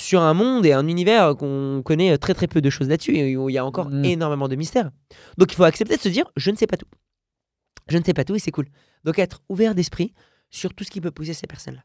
sur 0.00 0.22
un 0.22 0.34
monde 0.34 0.64
et 0.66 0.72
un 0.72 0.86
univers 0.88 1.36
qu'on 1.36 1.82
connaît 1.84 2.16
très 2.18 2.34
très 2.34 2.46
peu 2.46 2.60
de 2.60 2.70
choses 2.70 2.88
là-dessus, 2.88 3.16
et 3.16 3.36
où 3.36 3.48
il 3.48 3.54
y 3.54 3.58
a 3.58 3.64
encore 3.64 3.90
Mm. 3.90 4.04
énormément 4.04 4.48
de 4.48 4.56
mystères. 4.56 4.90
Donc 5.38 5.52
il 5.52 5.56
faut 5.56 5.64
accepter 5.64 5.96
de 5.96 6.00
se 6.02 6.08
dire, 6.08 6.24
je 6.36 6.50
ne 6.50 6.56
sais 6.56 6.66
pas 6.66 6.76
tout. 6.76 6.86
Je 7.88 7.98
ne 7.98 8.04
sais 8.04 8.14
pas 8.14 8.24
tout 8.24 8.34
et 8.34 8.38
c'est 8.38 8.50
cool. 8.52 8.66
Donc 9.04 9.18
être 9.18 9.40
ouvert 9.48 9.74
d'esprit 9.74 10.12
sur 10.50 10.74
tout 10.74 10.84
ce 10.84 10.90
qui 10.90 11.00
peut 11.00 11.10
pousser 11.10 11.34
ces 11.34 11.46
personnes-là. 11.46 11.84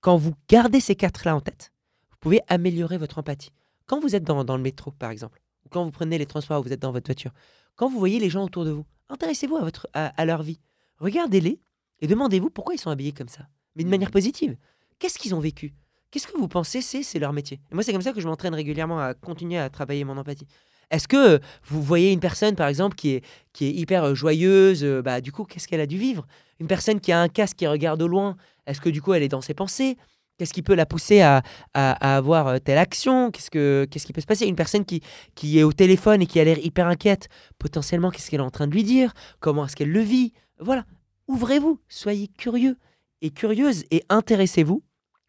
Quand 0.00 0.16
vous 0.16 0.34
gardez 0.48 0.80
ces 0.80 0.96
quatre-là 0.96 1.34
en 1.34 1.40
tête, 1.40 1.72
vous 2.10 2.16
pouvez 2.20 2.40
améliorer 2.48 2.98
votre 2.98 3.18
empathie. 3.18 3.50
Quand 3.86 4.00
vous 4.00 4.14
êtes 4.14 4.24
dans, 4.24 4.44
dans 4.44 4.56
le 4.56 4.62
métro, 4.62 4.90
par 4.90 5.10
exemple, 5.10 5.40
ou 5.64 5.68
quand 5.70 5.84
vous 5.84 5.90
prenez 5.90 6.18
les 6.18 6.26
transports, 6.26 6.60
ou 6.60 6.64
vous 6.64 6.72
êtes 6.72 6.80
dans 6.80 6.92
votre 6.92 7.06
voiture, 7.06 7.32
quand 7.76 7.88
vous 7.88 7.98
voyez 7.98 8.18
les 8.18 8.30
gens 8.30 8.44
autour 8.44 8.64
de 8.64 8.70
vous, 8.70 8.84
intéressez-vous 9.08 9.56
à, 9.56 9.60
votre, 9.60 9.88
à, 9.94 10.06
à 10.20 10.24
leur 10.24 10.42
vie. 10.42 10.60
Regardez-les 10.98 11.60
et 12.00 12.06
demandez-vous 12.06 12.50
pourquoi 12.50 12.74
ils 12.74 12.78
sont 12.78 12.90
habillés 12.90 13.12
comme 13.12 13.28
ça. 13.28 13.48
Mais 13.76 13.84
de 13.84 13.88
manière 13.88 14.10
positive. 14.10 14.56
Qu'est-ce 14.98 15.18
qu'ils 15.18 15.34
ont 15.34 15.40
vécu? 15.40 15.74
Qu'est-ce 16.14 16.28
que 16.28 16.38
vous 16.38 16.46
pensez 16.46 16.80
c'est 16.80 17.18
leur 17.18 17.32
métier? 17.32 17.58
Moi, 17.72 17.82
c'est 17.82 17.90
comme 17.90 18.00
ça 18.00 18.12
que 18.12 18.20
je 18.20 18.28
m'entraîne 18.28 18.54
régulièrement 18.54 19.00
à 19.00 19.14
continuer 19.14 19.58
à 19.58 19.68
travailler 19.68 20.04
mon 20.04 20.16
empathie. 20.16 20.46
Est-ce 20.92 21.08
que 21.08 21.40
vous 21.64 21.82
voyez 21.82 22.12
une 22.12 22.20
personne, 22.20 22.54
par 22.54 22.68
exemple, 22.68 22.94
qui 22.94 23.14
est, 23.16 23.22
hyper 23.60 24.04
euh, 24.04 24.14
joyeuse 24.14 24.84
euh, 24.84 25.02
bah, 25.02 25.20
Du 25.20 25.32
coup, 25.32 25.42
qu'est-ce 25.42 25.66
qu'elle 25.66 25.80
a 25.80 25.86
dû 25.86 25.98
vivre? 25.98 26.24
Une 26.60 26.68
personne 26.68 27.00
qui 27.00 27.10
a 27.10 27.20
un 27.20 27.26
casque 27.26 27.56
qui 27.56 27.66
regarde 27.66 28.00
au 28.00 28.06
loin, 28.06 28.36
est-ce 28.68 28.80
que 28.80 28.90
du 28.90 29.02
coup, 29.02 29.12
elle 29.12 29.24
est 29.24 29.28
dans 29.28 29.40
ses 29.40 29.54
pensées? 29.54 29.96
Qu'est-ce 30.38 30.52
qui 30.52 30.62
peut 30.62 30.76
la 30.76 30.86
pousser 30.86 31.20
à, 31.20 31.42
avoir 31.74 32.46
euh, 32.46 32.58
telle 32.60 32.78
action? 32.78 33.32
Qu'est-ce 33.32 33.50
que 33.50 33.84
qu'est-ce 33.90 34.06
qui 34.06 34.12
peut 34.12 34.20
se 34.20 34.26
passer? 34.26 34.46
Une 34.46 34.54
personne 34.54 34.84
qui, 34.84 35.00
qui 35.34 35.58
est 35.58 35.64
au 35.64 35.72
téléphone 35.72 36.22
et 36.22 36.26
qui 36.26 36.38
a 36.38 36.44
l'air 36.44 36.58
hyper 36.58 36.86
inquiète, 36.86 37.28
potentiellement, 37.58 38.12
qu'est-ce 38.12 38.30
qu'elle 38.30 38.38
est 38.38 38.44
en 38.44 38.52
train 38.52 38.68
de 38.68 38.72
lui 38.72 38.84
dire? 38.84 39.14
Comment 39.40 39.66
est-ce 39.66 39.74
qu'elle 39.74 39.90
le 39.90 39.98
vit? 39.98 40.32
Voilà. 40.60 40.84
Ouvrez-vous, 41.26 41.80
soyez 41.88 42.28
curieux. 42.28 42.76
Et 43.20 43.30
curieuse 43.30 43.82
et 43.90 44.04
intéressez-vous 44.10 44.84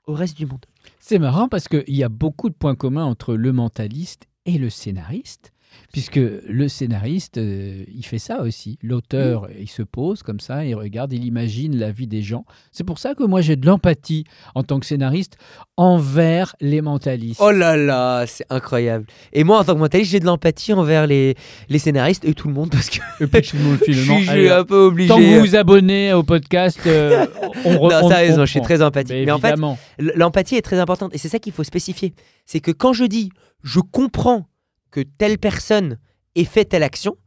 au 0.05 0.13
reste 0.13 0.37
du 0.37 0.45
monde. 0.45 0.65
C'est 1.07 1.19
marrant 1.19 1.47
parce 1.47 1.67
qu'il 1.67 1.95
y 1.95 2.03
a 2.03 2.09
beaucoup 2.09 2.49
de 2.49 2.55
points 2.55 2.73
communs 2.73 3.05
entre 3.05 3.35
le 3.35 3.53
mentaliste 3.53 4.27
et 4.47 4.57
le 4.57 4.71
scénariste. 4.71 5.53
Puisque 5.91 6.17
le 6.19 6.67
scénariste, 6.67 7.37
euh, 7.37 7.83
il 7.93 8.05
fait 8.05 8.19
ça 8.19 8.41
aussi. 8.41 8.77
L'auteur, 8.83 9.47
il 9.57 9.69
se 9.69 9.81
pose 9.81 10.23
comme 10.23 10.39
ça, 10.39 10.65
il 10.65 10.75
regarde, 10.75 11.13
il 11.13 11.23
imagine 11.23 11.77
la 11.77 11.91
vie 11.91 12.07
des 12.07 12.21
gens. 12.21 12.45
C'est 12.71 12.83
pour 12.83 12.99
ça 12.99 13.15
que 13.15 13.23
moi 13.23 13.41
j'ai 13.41 13.55
de 13.55 13.65
l'empathie 13.65 14.25
en 14.55 14.63
tant 14.63 14.79
que 14.79 14.85
scénariste 14.85 15.37
envers 15.77 16.55
les 16.59 16.81
mentalistes. 16.81 17.39
Oh 17.41 17.51
là 17.51 17.77
là, 17.77 18.25
c'est 18.27 18.45
incroyable. 18.49 19.05
Et 19.33 19.43
moi, 19.43 19.59
en 19.59 19.63
tant 19.63 19.73
que 19.73 19.79
mentaliste, 19.79 20.11
j'ai 20.11 20.19
de 20.19 20.25
l'empathie 20.25 20.73
envers 20.73 21.07
les, 21.07 21.35
les 21.69 21.79
scénaristes 21.79 22.25
et 22.25 22.33
tout 22.33 22.47
le 22.47 22.53
monde 22.53 22.71
parce 22.71 22.89
que 22.89 22.99
Et 23.21 23.27
puis 23.27 23.41
tout 23.41 23.57
le 23.57 23.63
monde, 23.63 23.77
je 23.87 23.91
finalement, 23.93 24.19
suis 24.19 24.29
allez, 24.29 24.49
un 24.49 24.63
peu 24.63 24.85
obligé. 24.87 25.09
Tant 25.09 25.17
que 25.17 25.23
vous 25.23 25.39
vous 25.39 25.55
abonnez 25.55 26.13
au 26.13 26.23
podcast, 26.23 26.79
euh, 26.85 27.25
on 27.65 27.73
non, 27.73 27.89
on 28.03 28.09
sérieusement, 28.09 28.45
je 28.45 28.51
suis 28.51 28.61
très 28.61 28.81
empathique. 28.81 29.11
Mais 29.11 29.25
Mais 29.25 29.31
en 29.31 29.39
fait, 29.39 29.55
L'empathie 29.97 30.55
est 30.55 30.61
très 30.61 30.79
importante 30.79 31.13
et 31.15 31.17
c'est 31.17 31.29
ça 31.29 31.39
qu'il 31.39 31.53
faut 31.53 31.63
spécifier. 31.63 32.13
C'est 32.45 32.59
que 32.59 32.71
quand 32.71 32.93
je 32.93 33.05
dis 33.05 33.29
je 33.63 33.79
comprends 33.79 34.47
que 34.95 35.07
telle 35.17 35.37
personne 35.37 35.97
ait 36.35 36.45
fait 36.45 36.65
telle 36.65 36.83
action, 36.83 37.17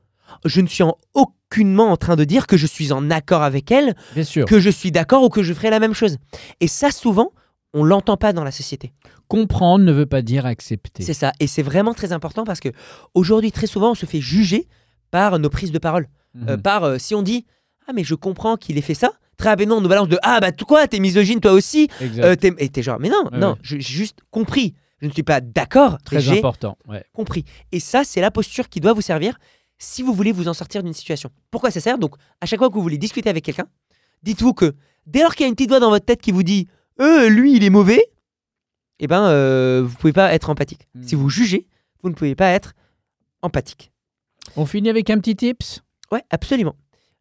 je 0.44 0.60
ne 0.60 0.66
suis 0.66 0.82
en 0.82 0.96
aucunement 1.14 1.90
en 1.90 1.96
train 1.96 2.16
de 2.16 2.24
dire 2.24 2.46
que 2.46 2.56
je 2.56 2.66
suis 2.66 2.92
en 2.92 3.10
accord 3.10 3.42
avec 3.42 3.70
elle, 3.70 3.94
bien 4.14 4.24
sûr. 4.24 4.44
que 4.46 4.58
je 4.60 4.70
suis 4.70 4.90
d'accord 4.90 5.22
ou 5.22 5.28
que 5.28 5.42
je 5.42 5.52
ferai 5.54 5.70
la 5.70 5.78
même 5.80 5.94
chose. 5.94 6.16
Et 6.60 6.68
ça, 6.68 6.90
souvent, 6.90 7.32
on 7.74 7.84
l'entend 7.84 8.16
pas 8.16 8.32
dans 8.32 8.44
la 8.44 8.50
société. 8.50 8.92
Comprendre 9.28 9.84
ne 9.84 9.92
veut 9.92 10.06
pas 10.06 10.22
dire 10.22 10.46
accepter. 10.46 11.02
C'est 11.02 11.14
ça. 11.14 11.32
Et 11.40 11.46
c'est 11.46 11.62
vraiment 11.62 11.92
très 11.94 12.12
important 12.12 12.44
parce 12.44 12.60
que 12.60 12.70
aujourd'hui, 13.14 13.52
très 13.52 13.66
souvent, 13.66 13.90
on 13.92 13.94
se 13.94 14.06
fait 14.06 14.20
juger 14.20 14.66
par 15.10 15.38
nos 15.38 15.50
prises 15.50 15.72
de 15.72 15.78
parole. 15.78 16.08
Mhm. 16.34 16.48
Euh, 16.48 16.56
par 16.56 16.84
euh, 16.84 16.98
si 16.98 17.14
on 17.14 17.22
dit 17.22 17.44
ah 17.86 17.92
mais 17.94 18.04
je 18.04 18.14
comprends 18.14 18.56
qu'il 18.56 18.76
ait 18.78 18.82
fait 18.82 18.94
ça. 18.94 19.12
Très 19.38 19.48
rapidement, 19.50 19.76
on 19.76 19.80
nous 19.80 19.88
balance 19.88 20.08
de 20.08 20.18
ah 20.22 20.40
bah 20.40 20.52
tu- 20.52 20.64
quoi, 20.64 20.86
t'es 20.88 20.98
misogyne 21.00 21.40
toi 21.40 21.52
aussi. 21.52 21.88
Euh, 22.02 22.34
et 22.58 22.68
t'es 22.68 22.82
genre, 22.82 22.98
mais 23.00 23.08
non, 23.08 23.24
Ouais, 23.32 23.38
non, 23.38 23.52
ouais. 23.52 23.58
j'ai 23.62 23.80
juste 23.80 24.18
compris. 24.30 24.74
Je 25.00 25.06
ne 25.06 25.12
suis 25.12 25.22
pas 25.22 25.40
d'accord, 25.40 25.98
Très 26.04 26.28
important. 26.36 26.76
Ouais. 26.88 27.04
compris. 27.12 27.44
Et 27.72 27.80
ça, 27.80 28.04
c'est 28.04 28.20
la 28.20 28.30
posture 28.30 28.68
qui 28.68 28.80
doit 28.80 28.92
vous 28.92 29.00
servir 29.00 29.38
si 29.78 30.02
vous 30.02 30.12
voulez 30.12 30.32
vous 30.32 30.48
en 30.48 30.54
sortir 30.54 30.82
d'une 30.82 30.92
situation. 30.92 31.30
Pourquoi 31.50 31.70
ça 31.70 31.80
sert? 31.80 31.98
Donc, 31.98 32.16
à 32.40 32.46
chaque 32.46 32.58
fois 32.58 32.68
que 32.68 32.74
vous 32.74 32.82
voulez 32.82 32.98
discuter 32.98 33.30
avec 33.30 33.44
quelqu'un, 33.44 33.68
dites-vous 34.24 34.54
que 34.54 34.74
dès 35.06 35.22
lors 35.22 35.34
qu'il 35.34 35.42
y 35.42 35.46
a 35.46 35.48
une 35.48 35.54
petite 35.54 35.70
voix 35.70 35.78
dans 35.80 35.90
votre 35.90 36.04
tête 36.04 36.20
qui 36.20 36.32
vous 36.32 36.42
dit 36.42 36.66
euh, 37.00 37.28
lui, 37.28 37.54
il 37.54 37.62
est 37.62 37.70
mauvais, 37.70 38.04
eh 38.98 39.06
ben, 39.06 39.22
euh, 39.28 39.84
vous 39.86 39.96
pouvez 39.96 40.12
pas 40.12 40.34
être 40.34 40.50
empathique. 40.50 40.88
Hmm. 40.94 41.02
Si 41.04 41.14
vous 41.14 41.30
jugez, 41.30 41.68
vous 42.02 42.10
ne 42.10 42.14
pouvez 42.14 42.34
pas 42.34 42.50
être 42.50 42.74
empathique. 43.42 43.92
On 44.56 44.66
finit 44.66 44.90
avec 44.90 45.10
un 45.10 45.18
petit 45.18 45.36
tips? 45.36 45.82
Ouais, 46.10 46.24
absolument. 46.30 46.74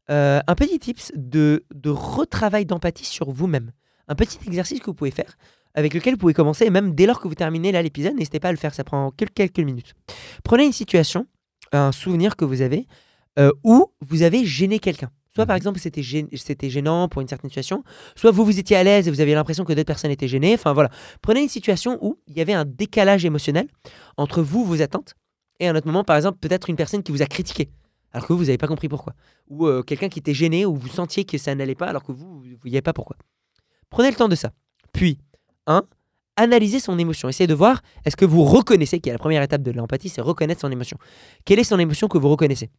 Euh, 0.10 0.40
un 0.48 0.56
petit 0.56 0.80
tips 0.80 1.12
de, 1.16 1.66
de 1.76 1.90
retravail 1.90 2.66
d'empathie 2.66 3.06
sur 3.06 3.30
vous-même. 3.30 3.72
Un 4.08 4.16
petit 4.16 4.40
exercice 4.48 4.80
que 4.80 4.86
vous 4.86 4.94
pouvez 4.94 5.12
faire, 5.12 5.38
avec 5.78 5.94
lequel 5.94 6.14
vous 6.16 6.18
pouvez 6.18 6.34
commencer, 6.34 6.66
et 6.66 6.70
même 6.70 6.94
dès 6.96 7.06
lors 7.06 7.20
que 7.22 7.28
vous 7.28 7.36
terminez 7.36 7.72
là 7.72 7.82
l'épisode, 7.82 8.16
n'hésitez 8.16 8.40
pas 8.40 8.50
à 8.50 8.52
le 8.52 8.58
faire, 8.58 8.74
ça 8.74 8.84
prend 8.84 9.12
quel- 9.16 9.30
quelques 9.30 9.60
minutes. 9.60 9.94
Prenez 10.44 10.66
une 10.66 10.74
situation, 10.74 11.28
un 11.72 11.92
souvenir 11.92 12.36
que 12.36 12.46
vous 12.46 12.62
avez, 12.62 12.88
euh, 13.40 13.52
où 13.64 13.92
vous 14.02 14.24
avez 14.24 14.44
gêné 14.46 14.80
quelqu'un. 14.80 15.12
Soit 15.36 15.46
par 15.46 15.54
Mhm. 15.54 15.58
exemple 15.58 15.80
c'était 15.80 16.02
gê- 16.02 16.28
c'était 16.36 16.70
gênant 16.72 17.08
pour 17.08 17.22
une 17.22 17.28
certaine 17.28 17.52
situation, 17.52 17.84
soit 18.16 18.32
vous 18.32 18.44
vous 18.44 18.58
étiez 18.58 18.76
à 18.76 18.84
l'aise 18.84 19.08
et 19.08 19.12
vous 19.12 19.22
aviez 19.22 19.36
l'impression 19.36 19.66
que 19.66 19.74
d'autres 19.74 19.86
personnes 19.86 20.10
étaient 20.10 20.28
gênées. 20.28 20.56
Enfin 20.56 20.74
voilà, 20.74 20.90
prenez 21.22 21.42
une 21.44 21.50
situation 21.50 22.00
où 22.02 22.18
il 22.28 22.36
y 22.36 22.42
avait 22.42 22.54
un 22.54 22.66
décalage 22.66 23.24
émotionnel 23.24 23.68
entre 24.18 24.42
vous, 24.42 24.66
vos 24.66 24.82
attentes, 24.82 25.14
et 25.60 25.68
à 25.68 25.72
un 25.72 25.76
autre 25.76 25.86
moment, 25.86 26.04
par 26.04 26.16
exemple, 26.16 26.40
peut-être 26.40 26.72
une 26.72 26.76
personne 26.76 27.04
qui 27.04 27.12
vous 27.12 27.22
a 27.22 27.28
critiqué, 27.28 27.70
alors 28.14 28.26
que 28.26 28.34
vous, 28.34 28.40
vous 28.40 28.46
n'avez 28.46 28.58
pas 28.58 28.68
compris 28.68 28.90
pourquoi. 28.90 29.14
Ou 29.50 29.68
euh, 29.68 29.84
quelqu'un 29.84 30.10
qui 30.10 30.18
était 30.18 30.34
gêné, 30.34 30.66
ou 30.66 30.76
vous 30.76 30.88
sentiez 30.88 31.24
que 31.24 31.38
ça 31.38 31.54
n'allait 31.54 31.76
pas, 31.76 31.86
alors 31.86 32.04
que 32.04 32.12
vous, 32.12 32.40
vous 32.40 32.46
ne 32.48 32.56
voyez 32.56 32.82
pas 32.82 32.94
pourquoi. 32.94 33.16
Prenez 33.92 34.10
le 34.10 34.16
temps 34.16 34.28
de 34.30 34.36
ça. 34.36 34.52
Puis, 34.92 35.20
un, 35.68 35.84
analysez 36.36 36.80
son 36.80 36.98
émotion. 36.98 37.30
Essayez 37.30 37.48
de 37.48 37.54
voir, 37.54 37.82
est-ce 38.06 38.16
que 38.16 38.26
vous 38.26 38.44
reconnaissez, 38.44 39.00
qui 39.00 39.10
est 39.10 39.12
la 39.12 39.20
première 39.20 39.44
étape 39.44 39.62
de 39.62 39.72
l'empathie, 39.72 40.10
c'est 40.10 40.22
reconnaître 40.22 40.62
son 40.62 40.72
émotion. 40.72 40.98
Quelle 41.46 41.60
est 41.60 41.64
son 41.64 41.80
émotion 41.80 42.08
que 42.08 42.18
vous 42.18 42.30
reconnaissez? 42.30 42.70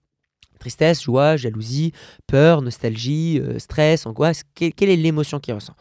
Tristesse, 0.59 1.03
joie, 1.03 1.37
jalousie, 1.37 1.93
peur, 2.27 2.63
nostalgie, 2.63 3.39
euh, 3.41 3.59
stress, 3.59 4.07
angoisse. 4.07 4.43
Que- 4.55 4.71
quelle 4.71 4.91
est 4.91 4.97
l'émotion 4.97 5.39
qu'il 5.39 5.55
ressent? 5.55 5.75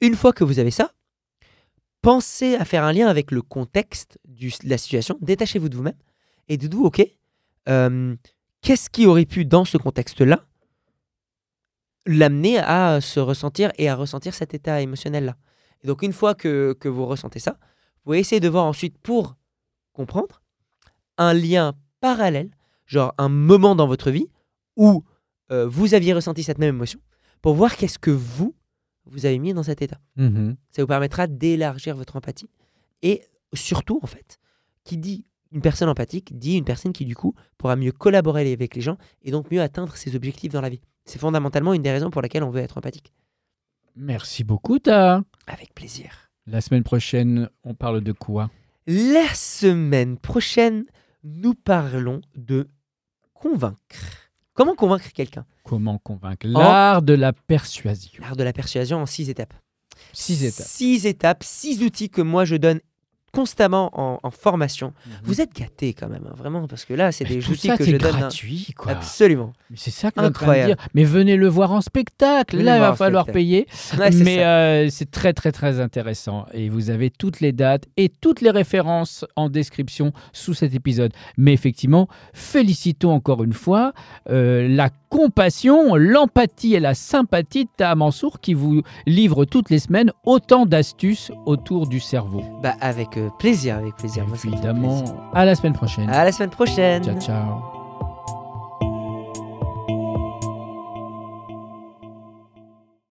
Une 0.00 0.14
fois 0.14 0.32
que 0.32 0.44
vous 0.44 0.58
avez 0.58 0.70
ça, 0.70 0.92
pensez 2.02 2.54
à 2.56 2.64
faire 2.64 2.84
un 2.84 2.92
lien 2.92 3.08
avec 3.08 3.30
le 3.30 3.42
contexte 3.42 4.18
de 4.26 4.50
la 4.64 4.78
situation. 4.78 5.18
Détachez-vous 5.20 5.68
de 5.68 5.76
vous-même 5.76 5.96
et 6.48 6.56
dites-vous, 6.56 6.84
ok, 6.84 7.02
euh, 7.68 8.16
qu'est-ce 8.62 8.90
qui 8.90 9.06
aurait 9.06 9.24
pu, 9.26 9.44
dans 9.44 9.64
ce 9.64 9.78
contexte-là, 9.78 10.44
l'amener 12.06 12.58
à 12.58 13.00
se 13.00 13.20
ressentir 13.20 13.70
et 13.76 13.88
à 13.88 13.94
ressentir 13.94 14.34
cet 14.34 14.54
état 14.54 14.80
émotionnel-là? 14.80 15.36
Et 15.82 15.86
donc, 15.86 16.02
une 16.02 16.12
fois 16.12 16.34
que, 16.34 16.76
que 16.78 16.88
vous 16.88 17.06
ressentez 17.06 17.38
ça, 17.38 17.52
vous 17.52 18.04
pouvez 18.04 18.18
essayer 18.18 18.40
de 18.40 18.48
voir 18.48 18.64
ensuite, 18.64 18.98
pour 18.98 19.36
comprendre, 19.92 20.42
un 21.16 21.34
lien 21.34 21.74
parallèle, 22.00 22.50
genre 22.86 23.14
un 23.18 23.28
moment 23.28 23.74
dans 23.74 23.86
votre 23.86 24.10
vie 24.10 24.28
où 24.76 25.04
euh, 25.50 25.66
vous 25.66 25.94
aviez 25.94 26.12
ressenti 26.12 26.42
cette 26.42 26.58
même 26.58 26.74
émotion, 26.74 27.00
pour 27.42 27.54
voir 27.54 27.76
qu'est-ce 27.76 27.98
que 27.98 28.10
vous, 28.10 28.54
vous 29.06 29.26
avez 29.26 29.38
mis 29.38 29.52
dans 29.52 29.62
cet 29.62 29.82
état. 29.82 29.98
Mhm. 30.16 30.56
Ça 30.70 30.82
vous 30.82 30.88
permettra 30.88 31.26
d'élargir 31.26 31.96
votre 31.96 32.16
empathie. 32.16 32.48
Et 33.02 33.22
surtout, 33.52 34.00
en 34.02 34.06
fait, 34.06 34.38
qui 34.84 34.96
dit 34.96 35.24
une 35.52 35.62
personne 35.62 35.88
empathique, 35.88 36.38
dit 36.38 36.56
une 36.56 36.64
personne 36.64 36.92
qui, 36.92 37.04
du 37.04 37.16
coup, 37.16 37.34
pourra 37.56 37.76
mieux 37.76 37.92
collaborer 37.92 38.52
avec 38.52 38.74
les 38.74 38.82
gens 38.82 38.98
et 39.22 39.30
donc 39.30 39.50
mieux 39.50 39.62
atteindre 39.62 39.96
ses 39.96 40.14
objectifs 40.14 40.52
dans 40.52 40.60
la 40.60 40.68
vie. 40.68 40.80
C'est 41.04 41.18
fondamentalement 41.18 41.72
une 41.72 41.82
des 41.82 41.90
raisons 41.90 42.10
pour 42.10 42.20
laquelle 42.20 42.42
on 42.42 42.50
veut 42.50 42.60
être 42.60 42.76
empathique. 42.76 43.12
Merci 44.00 44.44
beaucoup, 44.44 44.78
Ta. 44.78 45.22
Avec 45.48 45.74
plaisir. 45.74 46.30
La 46.46 46.60
semaine 46.60 46.84
prochaine, 46.84 47.50
on 47.64 47.74
parle 47.74 48.00
de 48.00 48.12
quoi? 48.12 48.48
La 48.86 49.34
semaine 49.34 50.16
prochaine, 50.16 50.84
nous 51.24 51.54
parlons 51.54 52.20
de 52.36 52.68
convaincre. 53.34 54.30
Comment 54.54 54.76
convaincre 54.76 55.12
quelqu'un? 55.12 55.44
Comment 55.64 55.98
convaincre? 55.98 56.46
L'art 56.46 57.02
de 57.02 57.12
la 57.12 57.32
persuasion. 57.32 58.22
L'art 58.22 58.36
de 58.36 58.44
la 58.44 58.52
persuasion 58.52 58.98
en 58.98 59.06
six 59.06 59.30
étapes. 59.30 59.54
Six 60.12 60.44
étapes. 60.44 60.66
Six 60.66 61.06
étapes, 61.06 61.42
six 61.42 61.82
outils 61.82 62.08
que 62.08 62.22
moi 62.22 62.44
je 62.44 62.54
donne 62.54 62.80
constamment 63.32 63.90
en, 63.94 64.18
en 64.22 64.30
formation. 64.30 64.92
Vous 65.22 65.40
êtes 65.40 65.54
gâtés 65.54 65.92
quand 65.94 66.08
même, 66.08 66.24
hein, 66.28 66.34
vraiment, 66.36 66.66
parce 66.66 66.84
que 66.84 66.94
là, 66.94 67.12
c'est 67.12 67.24
des 67.24 67.38
tout 67.40 67.52
outils 67.52 67.68
que 67.76 67.84
je 67.84 67.96
donne. 67.96 68.12
gratuit, 68.16 68.74
quoi. 68.76 68.92
Absolument. 68.92 69.52
C'est 69.74 69.90
ça 69.90 70.10
que 70.10 70.20
Incroyable. 70.20 70.74
dire. 70.76 70.86
Mais 70.94 71.04
venez 71.04 71.36
le 71.36 71.48
voir 71.48 71.72
en 71.72 71.80
spectacle. 71.80 72.56
Venez 72.56 72.64
Là, 72.66 72.76
il 72.76 72.80
va 72.80 72.94
falloir 72.94 73.24
spectacle. 73.24 73.38
payer. 73.38 73.66
Ouais, 73.98 74.10
Mais 74.12 74.44
euh, 74.44 74.88
c'est 74.90 75.10
très, 75.10 75.32
très, 75.32 75.52
très 75.52 75.80
intéressant. 75.80 76.46
Et 76.52 76.68
vous 76.68 76.90
avez 76.90 77.10
toutes 77.10 77.40
les 77.40 77.52
dates 77.52 77.84
et 77.96 78.08
toutes 78.08 78.40
les 78.40 78.50
références 78.50 79.24
en 79.36 79.48
description 79.48 80.12
sous 80.32 80.54
cet 80.54 80.74
épisode. 80.74 81.12
Mais 81.36 81.52
effectivement, 81.52 82.08
félicitons 82.32 83.12
encore 83.12 83.42
une 83.44 83.52
fois 83.52 83.92
euh, 84.30 84.66
la 84.68 84.90
compassion, 85.10 85.94
l'empathie 85.96 86.74
et 86.74 86.80
la 86.80 86.94
sympathie 86.94 87.64
de 87.64 87.70
Taha 87.76 87.94
Mansour 87.94 88.40
qui 88.40 88.54
vous 88.54 88.82
livre 89.06 89.44
toutes 89.44 89.70
les 89.70 89.78
semaines 89.78 90.12
autant 90.24 90.64
d'astuces 90.66 91.30
autour 91.46 91.86
du 91.88 91.98
cerveau. 92.00 92.42
Bah, 92.62 92.74
avec 92.80 93.16
plaisir, 93.38 93.76
avec 93.76 93.96
plaisir. 93.96 94.24
Moi, 94.26 94.36
Évidemment. 94.44 94.98
plaisir. 94.98 95.14
À 95.34 95.44
la 95.44 95.54
semaine 95.54 95.72
prochaine. 95.74 96.08
À 96.10 96.24
la 96.24 96.32
semaine 96.32 96.50
prochaine. 96.50 97.04
Ciao, 97.04 97.20
ciao. 97.20 97.77